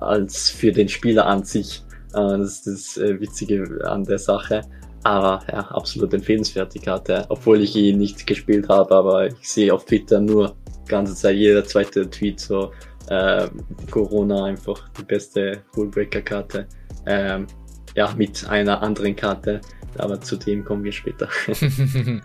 als 0.00 0.48
für 0.48 0.72
den 0.72 0.88
Spieler 0.88 1.26
an 1.26 1.44
sich. 1.44 1.82
Äh, 2.14 2.38
das 2.38 2.66
ist 2.66 2.96
das 2.96 3.20
Witzige 3.20 3.82
an 3.84 4.04
der 4.04 4.18
Sache. 4.18 4.62
Aber 5.04 5.42
ja, 5.52 5.60
absolut 5.60 6.14
empfehlenswert 6.14 6.72
die 6.72 6.80
Karte, 6.80 7.26
obwohl 7.28 7.60
ich 7.60 7.76
ihn 7.76 7.98
nicht 7.98 8.26
gespielt 8.26 8.68
habe, 8.68 8.94
aber 8.94 9.26
ich 9.26 9.48
sehe 9.48 9.72
auf 9.72 9.84
Twitter 9.84 10.20
nur 10.20 10.56
ganze 10.88 11.14
Zeit 11.14 11.36
jeder 11.36 11.64
zweite 11.64 12.08
Tweet 12.08 12.40
so 12.40 12.72
Corona 13.90 14.44
einfach 14.44 14.88
die 14.90 15.04
beste 15.04 15.62
Rulebreaker-Karte. 15.76 16.68
Ähm, 17.98 18.06
ja, 18.06 18.14
mit 18.16 18.48
einer 18.48 18.82
anderen 18.82 19.16
Karte 19.16 19.60
aber 19.98 20.20
zu 20.20 20.36
dem 20.36 20.64
kommen 20.64 20.84
wir 20.84 20.92
später. 20.92 21.28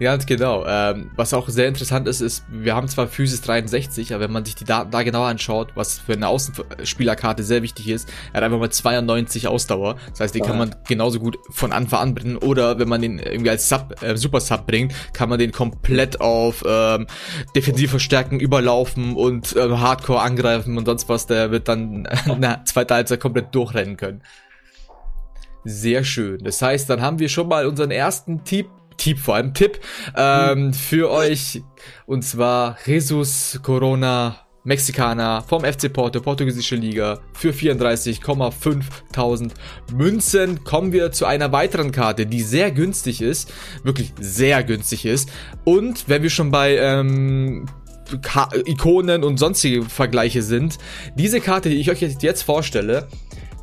Ganz 0.00 0.26
genau. 0.26 0.64
Ähm, 0.66 1.10
was 1.16 1.34
auch 1.34 1.48
sehr 1.48 1.68
interessant 1.68 2.08
ist, 2.08 2.20
ist, 2.20 2.44
wir 2.50 2.74
haben 2.74 2.88
zwar 2.88 3.08
Physis 3.08 3.40
63, 3.42 4.14
aber 4.14 4.24
wenn 4.24 4.32
man 4.32 4.44
sich 4.44 4.54
die 4.54 4.64
Daten 4.64 4.90
da 4.90 5.02
genauer 5.02 5.26
anschaut, 5.26 5.72
was 5.74 5.98
für 5.98 6.12
eine 6.12 6.28
Außenspielerkarte 6.28 7.42
sehr 7.42 7.62
wichtig 7.62 7.88
ist, 7.88 8.08
er 8.32 8.38
hat 8.38 8.44
einfach 8.44 8.58
mal 8.58 8.70
92 8.70 9.48
Ausdauer. 9.48 9.96
Das 10.10 10.20
heißt, 10.20 10.34
die 10.34 10.40
kann 10.40 10.58
man 10.58 10.74
genauso 10.86 11.18
gut 11.18 11.38
von 11.50 11.72
Anfang 11.72 12.00
an 12.00 12.14
bringen. 12.14 12.36
Oder 12.36 12.78
wenn 12.78 12.88
man 12.88 13.02
den 13.02 13.18
irgendwie 13.18 13.50
als 13.50 13.68
Sub, 13.68 14.02
äh, 14.02 14.16
Super 14.16 14.40
Sub 14.40 14.66
bringt, 14.66 14.92
kann 15.12 15.28
man 15.28 15.38
den 15.38 15.52
komplett 15.52 16.20
auf 16.20 16.64
ähm, 16.66 17.06
defensiv 17.54 17.90
verstärken, 17.90 18.40
überlaufen 18.40 19.14
und 19.14 19.56
äh, 19.56 19.68
Hardcore 19.68 20.20
angreifen 20.20 20.76
und 20.78 20.86
sonst 20.86 21.08
was. 21.08 21.26
Der 21.26 21.50
wird 21.50 21.68
dann 21.68 22.06
in 22.26 22.40
der 22.40 22.64
zweiten 22.64 22.94
Halbzeit 22.94 23.20
komplett 23.20 23.54
durchrennen 23.54 23.96
können. 23.96 24.22
Sehr 25.68 26.02
schön. 26.02 26.42
Das 26.42 26.60
heißt, 26.62 26.88
dann 26.88 27.02
haben 27.02 27.18
wir 27.18 27.28
schon 27.28 27.46
mal 27.46 27.66
unseren 27.66 27.90
ersten 27.90 28.42
Tipp, 28.42 28.68
Tipp 28.96 29.18
vor 29.18 29.34
allem 29.34 29.52
Tipp 29.52 29.78
ähm, 30.16 30.72
für 30.72 31.10
euch. 31.10 31.60
Und 32.06 32.22
zwar 32.22 32.78
Jesus 32.86 33.60
Corona 33.62 34.46
Mexikaner 34.64 35.44
vom 35.46 35.64
FC 35.64 35.92
Porto, 35.92 36.22
portugiesische 36.22 36.74
Liga, 36.74 37.20
für 37.34 37.50
34,5000 37.50 39.50
Münzen. 39.92 40.64
Kommen 40.64 40.92
wir 40.92 41.12
zu 41.12 41.26
einer 41.26 41.52
weiteren 41.52 41.92
Karte, 41.92 42.24
die 42.24 42.40
sehr 42.40 42.70
günstig 42.70 43.20
ist, 43.20 43.52
wirklich 43.82 44.14
sehr 44.18 44.64
günstig 44.64 45.04
ist. 45.04 45.28
Und 45.64 46.08
wenn 46.08 46.22
wir 46.22 46.30
schon 46.30 46.50
bei 46.50 46.78
ähm, 46.78 47.66
Ikonen 48.64 49.22
und 49.22 49.36
sonstige 49.36 49.82
Vergleiche 49.82 50.42
sind, 50.42 50.78
diese 51.14 51.42
Karte, 51.42 51.68
die 51.68 51.76
ich 51.76 51.90
euch 51.90 52.00
jetzt 52.00 52.42
vorstelle, 52.42 53.06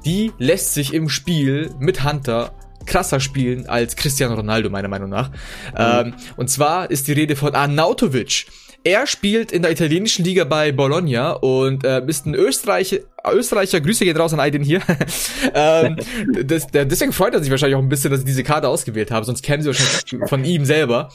die 0.05 0.31
lässt 0.37 0.73
sich 0.73 0.93
im 0.93 1.09
Spiel 1.09 1.73
mit 1.79 2.03
Hunter 2.03 2.53
krasser 2.85 3.19
spielen 3.19 3.67
als 3.67 3.95
Cristiano 3.95 4.35
Ronaldo, 4.35 4.69
meiner 4.69 4.87
Meinung 4.87 5.09
nach. 5.09 5.29
Mhm. 5.29 5.35
Ähm, 5.77 6.13
und 6.35 6.49
zwar 6.49 6.91
ist 6.91 7.07
die 7.07 7.13
Rede 7.13 7.35
von 7.35 7.55
Arnautovic. 7.55 8.45
Er 8.85 9.07
spielt 9.07 9.51
in 9.51 9.63
der 9.63 9.71
italienischen 9.71 10.23
Liga 10.23 10.43
bei 10.43 10.71
Bologna 10.71 11.31
und 11.31 11.83
äh, 11.83 12.05
ist 12.05 12.27
ein 12.27 12.35
Österreicher, 12.35 12.97
Österreicher, 13.33 13.81
Grüße 13.81 14.05
gehen 14.05 14.15
raus 14.15 14.31
an 14.31 14.39
Aiden 14.39 14.61
hier. 14.61 14.79
ähm, 15.55 15.97
das, 16.43 16.67
deswegen 16.67 17.11
freut 17.11 17.33
er 17.33 17.41
sich 17.41 17.49
wahrscheinlich 17.49 17.77
auch 17.77 17.81
ein 17.81 17.89
bisschen, 17.89 18.11
dass 18.11 18.19
ich 18.19 18.27
diese 18.27 18.43
Karte 18.43 18.67
ausgewählt 18.67 19.09
habe, 19.09 19.25
sonst 19.25 19.41
kennen 19.41 19.63
sie 19.63 19.69
wahrscheinlich 19.69 20.29
von 20.29 20.45
ihm 20.45 20.65
selber. 20.65 21.09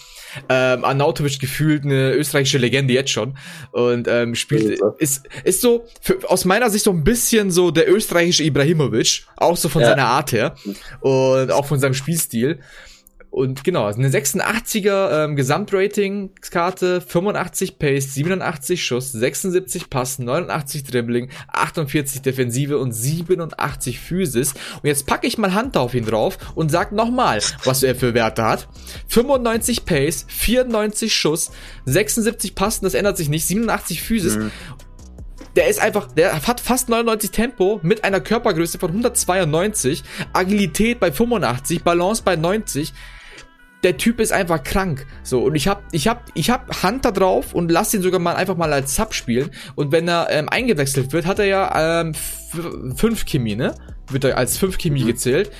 Ähm, 0.48 0.84
Arnautovic 0.84 1.38
gefühlt 1.38 1.84
eine 1.84 2.12
österreichische 2.12 2.58
Legende 2.58 2.92
jetzt 2.92 3.10
schon 3.10 3.38
und 3.70 4.08
ähm, 4.08 4.34
spielt, 4.34 4.80
ist, 4.98 5.28
ist 5.44 5.60
so, 5.60 5.84
für, 6.00 6.28
aus 6.28 6.44
meiner 6.44 6.70
Sicht 6.70 6.84
so 6.84 6.90
ein 6.90 7.04
bisschen 7.04 7.52
so 7.52 7.70
der 7.70 7.88
österreichische 7.88 8.42
Ibrahimovic, 8.42 9.26
auch 9.36 9.56
so 9.56 9.68
von 9.68 9.82
ja. 9.82 9.90
seiner 9.90 10.06
Art 10.06 10.32
her 10.32 10.56
und 11.02 11.52
auch 11.52 11.66
von 11.66 11.78
seinem 11.78 11.94
Spielstil. 11.94 12.58
Und 13.30 13.62
genau, 13.62 13.86
eine 13.86 14.08
86er 14.08 15.24
ähm, 15.24 15.36
Gesamtrating-Karte, 15.36 17.00
85 17.00 17.78
Pace, 17.78 18.14
87 18.14 18.84
Schuss, 18.84 19.12
76 19.12 19.88
Pass, 19.88 20.18
89 20.18 20.82
Dribbling, 20.82 21.30
48 21.46 22.22
Defensive 22.22 22.78
und 22.78 22.92
87 22.92 24.00
Physis. 24.00 24.54
Und 24.82 24.88
jetzt 24.88 25.06
packe 25.06 25.28
ich 25.28 25.38
mal 25.38 25.54
Hand 25.54 25.76
auf 25.76 25.94
ihn 25.94 26.06
drauf 26.06 26.38
und 26.56 26.72
sag 26.72 26.90
nochmal, 26.90 27.40
was 27.64 27.84
er 27.84 27.94
für 27.94 28.14
Werte 28.14 28.42
hat. 28.42 28.68
95 29.06 29.84
Pace, 29.84 30.26
94 30.28 31.14
Schuss, 31.14 31.52
76 31.84 32.56
Passen, 32.56 32.84
das 32.84 32.94
ändert 32.94 33.16
sich 33.16 33.28
nicht, 33.28 33.46
87 33.46 34.02
Physis. 34.02 34.36
Mhm 34.38 34.50
der 35.56 35.68
ist 35.68 35.80
einfach, 35.80 36.12
der 36.12 36.46
hat 36.46 36.60
fast 36.60 36.88
99 36.88 37.32
Tempo 37.32 37.80
mit 37.82 38.04
einer 38.04 38.20
Körpergröße 38.20 38.78
von 38.78 38.90
192, 38.90 40.04
Agilität 40.32 41.00
bei 41.00 41.10
85, 41.10 41.82
Balance 41.82 42.22
bei 42.24 42.36
90. 42.36 42.92
Der 43.82 43.96
Typ 43.96 44.20
ist 44.20 44.32
einfach 44.32 44.62
krank. 44.62 45.06
So, 45.22 45.42
und 45.42 45.54
ich 45.54 45.68
hab, 45.68 45.82
ich 45.92 46.06
hab, 46.06 46.30
ich 46.34 46.50
hab 46.50 46.82
Hand 46.82 47.04
da 47.04 47.10
drauf 47.10 47.54
und 47.54 47.70
lass 47.70 47.94
ihn 47.94 48.02
sogar 48.02 48.20
mal 48.20 48.36
einfach 48.36 48.56
mal 48.56 48.72
als 48.72 48.94
Sub 48.94 49.14
spielen. 49.14 49.50
Und 49.74 49.90
wenn 49.92 50.06
er 50.06 50.28
ähm, 50.30 50.48
eingewechselt 50.48 51.12
wird, 51.12 51.26
hat 51.26 51.38
er 51.38 51.46
ja 51.46 52.00
ähm, 52.00 52.14
5 52.94 53.24
Chemie, 53.24 53.56
ne? 53.56 53.74
Wird 54.10 54.24
er 54.24 54.36
als 54.36 54.58
5 54.58 54.76
Chemie 54.76 55.04
mhm. 55.04 55.08
gezählt. 55.08 55.50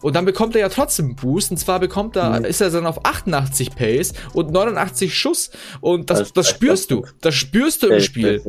Und 0.00 0.14
dann 0.14 0.24
bekommt 0.24 0.54
er 0.54 0.60
ja 0.60 0.68
trotzdem 0.68 1.16
Boost. 1.16 1.50
Und 1.50 1.56
zwar 1.58 1.80
bekommt 1.80 2.16
er, 2.16 2.38
mhm. 2.38 2.44
ist 2.44 2.60
er 2.60 2.70
dann 2.70 2.86
auf 2.86 3.04
88 3.04 3.74
Pace 3.74 4.12
und 4.32 4.50
89 4.50 5.16
Schuss. 5.16 5.50
Und 5.80 6.10
das, 6.10 6.18
das, 6.18 6.32
das 6.32 6.48
spürst 6.48 6.90
du. 6.90 7.04
Das 7.20 7.34
spürst 7.34 7.82
du 7.82 7.88
im 7.88 8.00
Spiel. 8.00 8.42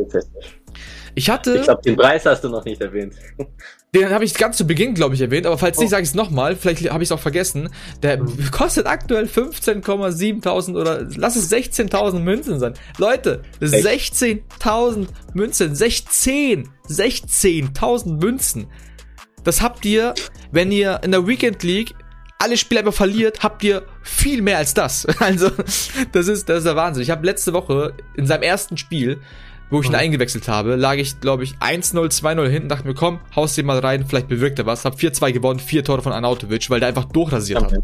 Ich 1.16 1.30
hatte. 1.30 1.58
Ich 1.58 1.64
glaube, 1.64 1.82
den 1.82 1.96
Preis 1.96 2.26
hast 2.26 2.44
du 2.44 2.50
noch 2.50 2.66
nicht 2.66 2.82
erwähnt. 2.82 3.16
Den 3.96 4.12
habe 4.12 4.24
ich 4.24 4.36
ganz 4.36 4.56
zu 4.56 4.68
Beginn, 4.68 4.94
glaube 4.94 5.16
ich, 5.16 5.22
erwähnt, 5.22 5.48
aber 5.48 5.58
falls 5.58 5.80
oh. 5.80 5.82
nicht, 5.82 5.90
sage 5.90 6.04
ich 6.04 6.10
es 6.10 6.16
nochmal, 6.16 6.56
vielleicht 6.56 6.92
habe 6.92 7.02
ich 7.02 7.08
es 7.08 7.12
auch 7.12 7.20
vergessen. 7.20 7.70
Der 8.04 8.22
mhm. 8.22 8.52
kostet 8.52 8.86
aktuell 8.86 9.26
15,7.000 9.26 10.80
oder 10.80 11.08
lass 11.16 11.36
es 11.36 11.52
16.000 11.52 12.20
Münzen 12.20 12.60
sein. 12.60 12.76
Leute, 13.00 13.42
16.000 13.62 15.08
Münzen, 15.34 15.74
16, 15.74 16.70
16.000 16.88 18.24
Münzen. 18.24 18.68
Das 19.44 19.64
habt 19.64 19.84
ihr, 19.86 20.14
wenn 20.52 20.72
ihr 20.72 21.00
in 21.04 21.10
der 21.10 21.26
Weekend 21.26 21.64
League 21.64 21.96
alle 22.38 22.58
Spiele 22.58 22.82
einfach 22.82 22.94
verliert, 22.94 23.44
habt 23.44 23.64
ihr 23.64 23.84
viel 24.02 24.42
mehr 24.42 24.58
als 24.58 24.74
das. 24.74 25.08
Also, 25.20 25.50
das 26.12 26.28
ist, 26.28 26.48
das 26.48 26.60
ist 26.60 26.66
der 26.66 26.76
Wahnsinn. 26.76 27.04
Ich 27.04 27.10
habe 27.10 27.26
letzte 27.26 27.54
Woche 27.54 27.94
in 28.16 28.26
seinem 28.26 28.44
ersten 28.44 28.78
Spiel, 28.78 29.20
wo 29.70 29.82
ich 29.82 29.88
ihn 29.88 29.92
mhm. 29.92 30.00
eingewechselt 30.00 30.48
habe, 30.48 30.76
lag 30.76 30.96
ich, 30.96 31.20
glaube 31.20 31.44
ich, 31.44 31.56
1-0, 31.56 31.94
2-0 31.94 32.48
hinten, 32.48 32.70
dachte 32.70 32.88
mir, 32.88 32.96
komm, 32.96 33.20
haust 33.36 33.58
den 33.58 33.66
mal 33.66 33.80
rein, 33.80 34.06
vielleicht 34.08 34.28
bewirkt 34.28 34.60
er 34.60 34.66
was. 34.66 34.86
Hab 34.86 34.96
4-2 34.96 35.32
gewonnen, 35.32 35.60
vier 35.60 35.84
Tore 35.84 36.02
von 36.02 36.12
Anautovic, 36.12 36.70
weil 36.70 36.80
der 36.80 36.90
einfach 36.90 37.06
durchrasiert 37.06 37.64
hat. 37.64 37.74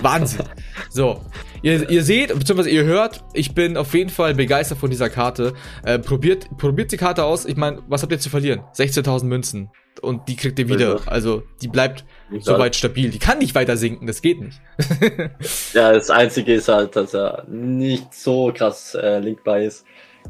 Wahnsinn. 0.00 0.44
So. 0.90 1.24
Ihr, 1.62 1.88
ihr 1.90 2.02
seht, 2.02 2.36
beziehungsweise 2.36 2.70
ihr 2.70 2.84
hört, 2.84 3.24
ich 3.34 3.54
bin 3.54 3.76
auf 3.76 3.94
jeden 3.94 4.10
Fall 4.10 4.34
begeistert 4.34 4.78
von 4.78 4.90
dieser 4.90 5.10
Karte. 5.10 5.54
Äh, 5.84 5.98
probiert, 5.98 6.56
probiert 6.56 6.92
die 6.92 6.96
Karte 6.96 7.24
aus. 7.24 7.44
Ich 7.44 7.56
meine, 7.56 7.82
was 7.88 8.02
habt 8.02 8.12
ihr 8.12 8.18
zu 8.18 8.30
verlieren? 8.30 8.60
16.000 8.74 9.24
Münzen 9.24 9.70
und 10.00 10.28
die 10.28 10.36
kriegt 10.36 10.58
ihr 10.58 10.68
wieder. 10.68 11.00
Also 11.06 11.42
die 11.60 11.68
bleibt 11.68 12.04
soweit 12.40 12.74
stabil. 12.74 13.10
Die 13.10 13.18
kann 13.18 13.38
nicht 13.38 13.54
weiter 13.54 13.76
sinken, 13.76 14.06
das 14.06 14.22
geht 14.22 14.40
nicht. 14.40 14.60
ja, 15.74 15.92
das 15.92 16.10
Einzige 16.10 16.54
ist 16.54 16.68
halt, 16.68 16.96
dass 16.96 17.14
er 17.14 17.44
nicht 17.48 18.14
so 18.14 18.52
krass 18.54 18.94
äh, 18.94 19.18
linkbar 19.18 19.60
ist. 19.60 19.84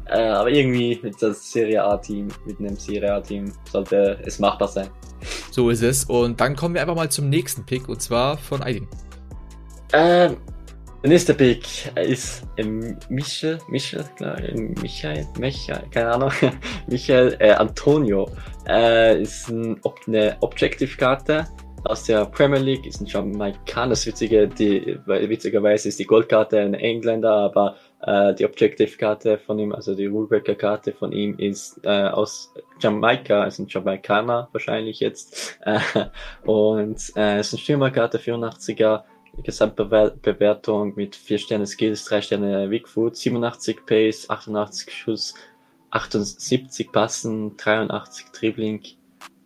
Äh, 0.07 0.21
aber 0.21 0.49
irgendwie 0.49 0.99
mit 1.01 1.21
das 1.21 1.51
Serie 1.51 1.83
A-Team, 1.83 2.27
mit 2.45 2.59
einem 2.59 2.75
Serie 2.75 3.13
A-Team 3.13 3.51
sollte 3.71 4.19
es 4.25 4.39
machbar 4.39 4.67
sein. 4.67 4.89
So 5.51 5.69
ist 5.69 5.81
es. 5.81 6.05
Und 6.05 6.39
dann 6.41 6.55
kommen 6.55 6.75
wir 6.75 6.81
einfach 6.81 6.95
mal 6.95 7.09
zum 7.09 7.29
nächsten 7.29 7.65
Pick 7.65 7.87
und 7.87 8.01
zwar 8.01 8.37
von 8.37 8.61
Aiding. 8.61 8.87
Ähm, 9.93 10.37
der 11.03 11.09
nächste 11.09 11.33
Pick 11.33 11.91
ist 11.95 12.43
ähm, 12.57 12.97
Michel, 13.09 13.59
Michel, 13.67 14.05
klar, 14.15 14.37
Michael, 14.81 15.27
Michael, 15.37 15.83
keine 15.91 16.11
Ahnung, 16.11 16.31
Michael 16.87 17.35
äh, 17.39 17.51
Antonio. 17.51 18.29
Äh, 18.67 19.21
ist 19.21 19.49
ein, 19.49 19.79
eine 20.07 20.37
Objective-Karte 20.39 21.45
aus 21.85 22.03
der 22.03 22.25
Premier 22.25 22.59
League, 22.59 22.85
ist 22.85 23.01
ein 23.01 23.05
Jamaikaner. 23.05 23.89
Das 23.89 24.05
Witzige, 24.05 24.47
die, 24.47 24.97
witzigerweise 25.05 25.89
ist 25.89 25.99
die 25.99 26.05
Goldkarte 26.05 26.59
ein 26.59 26.73
Engländer, 26.73 27.31
aber 27.31 27.75
äh, 28.01 28.33
die 28.33 28.45
Objective-Karte 28.45 29.37
von 29.37 29.59
ihm, 29.59 29.73
also 29.73 29.93
die 29.95 30.05
Rulebreaker-Karte 30.05 30.93
von 30.93 31.11
ihm 31.11 31.37
ist 31.37 31.79
äh, 31.83 32.07
aus 32.07 32.53
Jamaika, 32.79 33.43
ist 33.45 33.59
ein 33.59 33.67
Jamaikaner 33.67 34.49
wahrscheinlich 34.51 34.99
jetzt. 34.99 35.59
Äh, 35.65 35.79
und 36.45 36.97
äh, 37.15 37.39
ist 37.39 37.53
eine 37.53 37.61
Stürmerkarte, 37.61 38.17
84er 38.17 39.03
Gesamtbewertung 39.41 40.93
mit 40.95 41.15
4 41.15 41.37
Sterne 41.39 41.65
Skills, 41.65 42.05
3 42.05 42.21
Sterne 42.21 42.69
Weakfoot, 42.69 43.15
87 43.17 43.85
Pace, 43.85 44.29
88 44.29 44.93
Schuss, 44.93 45.33
78 45.89 46.91
Passen, 46.91 47.57
83 47.57 48.27
Dribbling, 48.31 48.83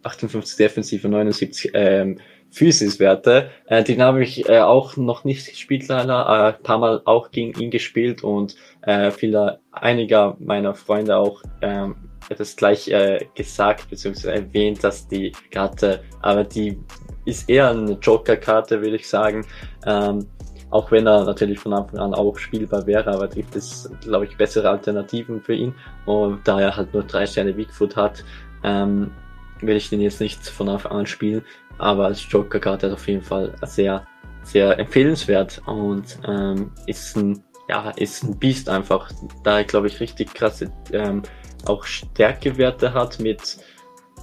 58 0.07 0.57
Defensive, 0.57 1.07
79 1.07 1.71
ähm, 1.73 2.19
Physis-Werte. 2.49 3.51
Äh, 3.65 3.83
den 3.83 4.01
habe 4.01 4.23
ich 4.23 4.47
äh, 4.49 4.59
auch 4.59 4.97
noch 4.97 5.23
nicht 5.23 5.47
gespielt, 5.47 5.87
leider. 5.87 6.25
Äh, 6.25 6.57
ein 6.57 6.63
paar 6.63 6.77
Mal 6.77 7.01
auch 7.05 7.31
gegen 7.31 7.59
ihn 7.59 7.71
gespielt 7.71 8.23
und 8.23 8.55
äh, 8.81 9.11
viele, 9.11 9.59
einiger 9.71 10.35
meiner 10.39 10.73
Freunde 10.73 11.17
auch 11.17 11.41
ähm, 11.61 11.95
das 12.35 12.55
gleich 12.55 12.87
äh, 12.89 13.25
gesagt 13.35 13.89
bzw. 13.89 14.29
erwähnt, 14.29 14.83
dass 14.83 15.07
die 15.07 15.31
Karte, 15.51 16.03
aber 16.21 16.43
die 16.43 16.77
ist 17.25 17.49
eher 17.49 17.69
eine 17.69 17.93
Joker-Karte, 17.93 18.81
würde 18.81 18.95
ich 18.95 19.07
sagen. 19.07 19.45
Ähm, 19.85 20.27
auch 20.69 20.91
wenn 20.91 21.07
er 21.07 21.23
natürlich 21.23 21.59
von 21.59 21.73
Anfang 21.73 21.99
an 21.99 22.13
auch 22.13 22.37
spielbar 22.37 22.85
wäre, 22.85 23.13
aber 23.13 23.27
gibt 23.29 23.55
es, 23.55 23.89
glaube 24.01 24.25
ich, 24.25 24.35
bessere 24.35 24.69
Alternativen 24.69 25.41
für 25.41 25.53
ihn. 25.53 25.73
Und 26.05 26.45
da 26.45 26.59
er 26.59 26.75
halt 26.75 26.93
nur 26.93 27.03
drei 27.03 27.25
Sterne 27.25 27.55
Weakfoot 27.55 27.95
hat, 27.95 28.23
ähm, 28.63 29.11
will 29.61 29.75
ich 29.75 29.89
den 29.89 30.01
jetzt 30.01 30.21
nicht 30.21 30.45
von 30.47 30.69
Anfang 30.69 30.91
an 30.91 31.05
spielen. 31.05 31.43
Aber 31.77 32.05
als 32.05 32.25
Joker-Karte 32.29 32.87
ist 32.87 32.93
auf 32.93 33.07
jeden 33.07 33.23
Fall 33.23 33.53
sehr, 33.63 34.05
sehr 34.43 34.77
empfehlenswert 34.79 35.61
und 35.65 36.19
ähm, 36.27 36.71
ist 36.87 37.15
ein, 37.15 37.43
ja, 37.69 37.91
ist 37.91 38.23
ein 38.23 38.37
Biest 38.37 38.69
einfach. 38.69 39.11
Da 39.43 39.59
er, 39.59 39.63
glaube 39.63 39.87
ich, 39.87 39.99
richtig 39.99 40.33
krasse 40.33 40.71
ähm, 40.91 41.21
auch 41.65 41.83
Stärkewerte 41.83 42.93
hat 42.93 43.19
mit 43.19 43.57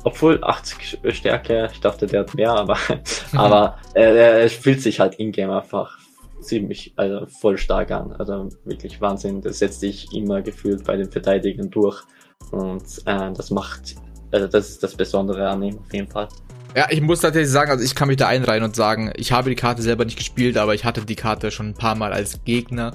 obwohl 0.05 0.42
80 0.44 0.99
Stärke, 1.14 1.70
ich 1.73 1.81
dachte, 1.81 2.07
der 2.07 2.20
hat 2.20 2.35
mehr, 2.35 2.53
aber, 2.53 2.77
mhm. 2.88 3.38
aber 3.38 3.79
äh, 3.94 4.42
er 4.42 4.51
fühlt 4.51 4.83
sich 4.83 5.01
halt 5.01 5.14
in-game 5.14 5.51
einfach 5.51 5.99
ziemlich, 6.40 6.92
also 6.97 7.27
voll 7.27 7.57
stark 7.59 7.90
an. 7.90 8.12
Also 8.12 8.51
wirklich 8.64 9.01
Wahnsinn. 9.01 9.40
Das 9.40 9.59
setzt 9.59 9.81
sich 9.81 10.14
immer 10.14 10.42
gefühlt 10.42 10.85
bei 10.85 10.97
den 10.97 11.11
Verteidigern 11.11 11.70
durch. 11.70 12.03
Und 12.51 12.85
äh, 13.07 13.33
das 13.33 13.51
macht, 13.51 13.97
also 14.35 14.49
das 14.49 14.68
ist 14.70 14.83
das 14.83 14.94
Besondere 14.94 15.49
an 15.49 15.62
ihm 15.62 15.79
auf 15.79 15.92
jeden 15.92 16.11
Fall. 16.11 16.29
Ja, 16.77 16.88
ich 16.90 17.01
muss 17.01 17.20
tatsächlich 17.20 17.51
sagen, 17.51 17.70
also 17.70 17.85
ich 17.85 17.94
kann 17.94 18.09
mich 18.09 18.16
da 18.16 18.27
einreihen 18.27 18.64
und 18.64 18.75
sagen, 18.75 19.12
ich 19.16 19.31
habe 19.31 19.49
die 19.49 19.57
Karte 19.57 19.81
selber 19.81 20.05
nicht 20.05 20.18
gespielt, 20.18 20.57
aber 20.57 20.75
ich 20.75 20.85
hatte 20.85 21.05
die 21.05 21.14
Karte 21.14 21.53
schon 21.53 21.68
ein 21.68 21.75
paar 21.75 21.94
Mal 21.94 22.12
als 22.12 22.42
Gegner 22.44 22.92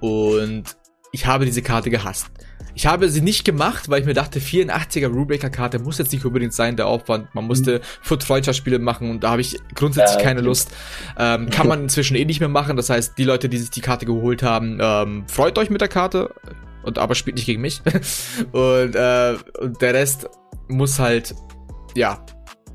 und 0.00 0.64
ich 1.12 1.26
habe 1.26 1.44
diese 1.44 1.62
Karte 1.62 1.90
gehasst. 1.90 2.26
Ich 2.74 2.86
habe 2.86 3.08
sie 3.08 3.20
nicht 3.20 3.44
gemacht, 3.44 3.88
weil 3.88 4.00
ich 4.00 4.06
mir 4.06 4.14
dachte, 4.14 4.40
84er 4.40 5.08
Rulebreaker-Karte 5.08 5.78
muss 5.78 5.98
jetzt 5.98 6.12
nicht 6.12 6.24
unbedingt 6.24 6.52
sein, 6.52 6.76
der 6.76 6.86
Aufwand. 6.86 7.32
Man 7.34 7.44
musste 7.44 7.78
mhm. 7.78 7.82
Foot-Freundschaftsspiele 8.02 8.78
machen 8.78 9.10
und 9.10 9.22
da 9.22 9.30
habe 9.30 9.40
ich 9.40 9.58
grundsätzlich 9.74 10.18
ja, 10.18 10.24
keine 10.24 10.40
Lust. 10.40 10.70
Ähm, 11.18 11.50
kann 11.50 11.68
man 11.68 11.82
inzwischen 11.82 12.16
eh 12.16 12.24
nicht 12.24 12.40
mehr 12.40 12.48
machen. 12.48 12.76
Das 12.76 12.90
heißt, 12.90 13.18
die 13.18 13.24
Leute, 13.24 13.48
die 13.48 13.58
sich 13.58 13.70
die 13.70 13.80
Karte 13.80 14.06
geholt 14.06 14.42
haben, 14.42 14.78
ähm, 14.80 15.24
freut 15.28 15.58
euch 15.58 15.70
mit 15.70 15.80
der 15.80 15.88
Karte. 15.88 16.34
Und 16.82 16.98
aber 16.98 17.14
spielt 17.14 17.36
nicht 17.36 17.46
gegen 17.46 17.60
mich. 17.60 17.82
und, 18.52 18.94
äh, 18.94 19.36
und 19.60 19.82
der 19.82 19.94
Rest 19.94 20.28
muss 20.70 20.98
halt, 20.98 21.34
ja, 21.94 22.24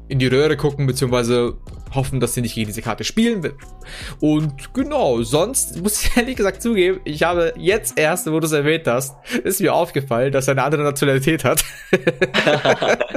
in 0.08 0.20
die 0.20 0.28
Röhre 0.28 0.58
gucken, 0.58 0.86
beziehungsweise 0.86 1.58
hoffen, 1.96 2.20
dass 2.20 2.34
sie 2.34 2.42
nicht 2.42 2.56
gegen 2.56 2.68
diese 2.68 2.82
Karte 2.82 3.04
spielen 3.04 3.42
will. 3.42 3.56
Und 4.20 4.74
genau, 4.74 5.22
sonst 5.24 5.82
muss 5.82 6.04
ich 6.04 6.18
ehrlich 6.18 6.36
gesagt 6.36 6.62
zugeben, 6.62 7.00
ich 7.06 7.24
habe 7.24 7.54
jetzt 7.58 7.98
erst, 7.98 8.30
wo 8.30 8.40
du 8.40 8.46
es 8.46 8.52
erwähnt 8.52 8.86
hast, 8.86 9.16
ist 9.44 9.62
mir 9.62 9.74
aufgefallen, 9.74 10.32
dass 10.32 10.48
er 10.48 10.52
eine 10.52 10.64
andere 10.64 10.84
Nationalität 10.84 11.44
hat. 11.44 11.64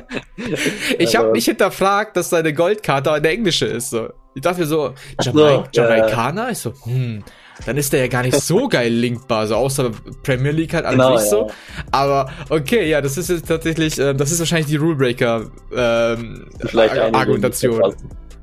ich 0.99 1.17
habe 1.17 1.33
mich 1.33 1.45
hinterfragt, 1.45 2.17
dass 2.17 2.31
seine 2.31 2.55
Goldkarte 2.55 3.13
eine 3.13 3.29
englische 3.29 3.67
ist. 3.67 3.91
So. 3.91 4.11
Ich 4.35 4.43
dachte 4.43 4.61
mir 4.61 4.67
so, 4.67 4.95
Jamaik 5.21 5.75
Jamaikaner? 5.75 6.45
Ja. 6.45 6.51
Ich 6.51 6.59
so, 6.59 6.73
hm, 6.85 7.25
dann 7.67 7.77
ist 7.77 7.93
der 7.93 8.01
ja 8.01 8.07
gar 8.09 8.23
nicht 8.23 8.41
so 8.41 8.69
geil 8.69 8.93
linkbar, 8.93 9.47
so 9.47 9.57
außer 9.57 9.91
Premier 10.23 10.53
League 10.53 10.75
halt 10.75 10.85
an 10.85 10.93
genau, 10.93 11.17
sich 11.17 11.29
so. 11.29 11.51
Aber 11.91 12.31
okay, 12.49 12.89
ja, 12.89 13.01
das 13.01 13.17
ist 13.17 13.31
jetzt 13.31 13.49
tatsächlich, 13.49 13.99
äh, 13.99 14.15
das 14.15 14.33
ist 14.33 14.39
wahrscheinlich 14.39 14.69
die 14.69 14.77
Rulebreaker 14.77 15.51
ähm, 15.75 16.47
Argumentation. 17.13 17.95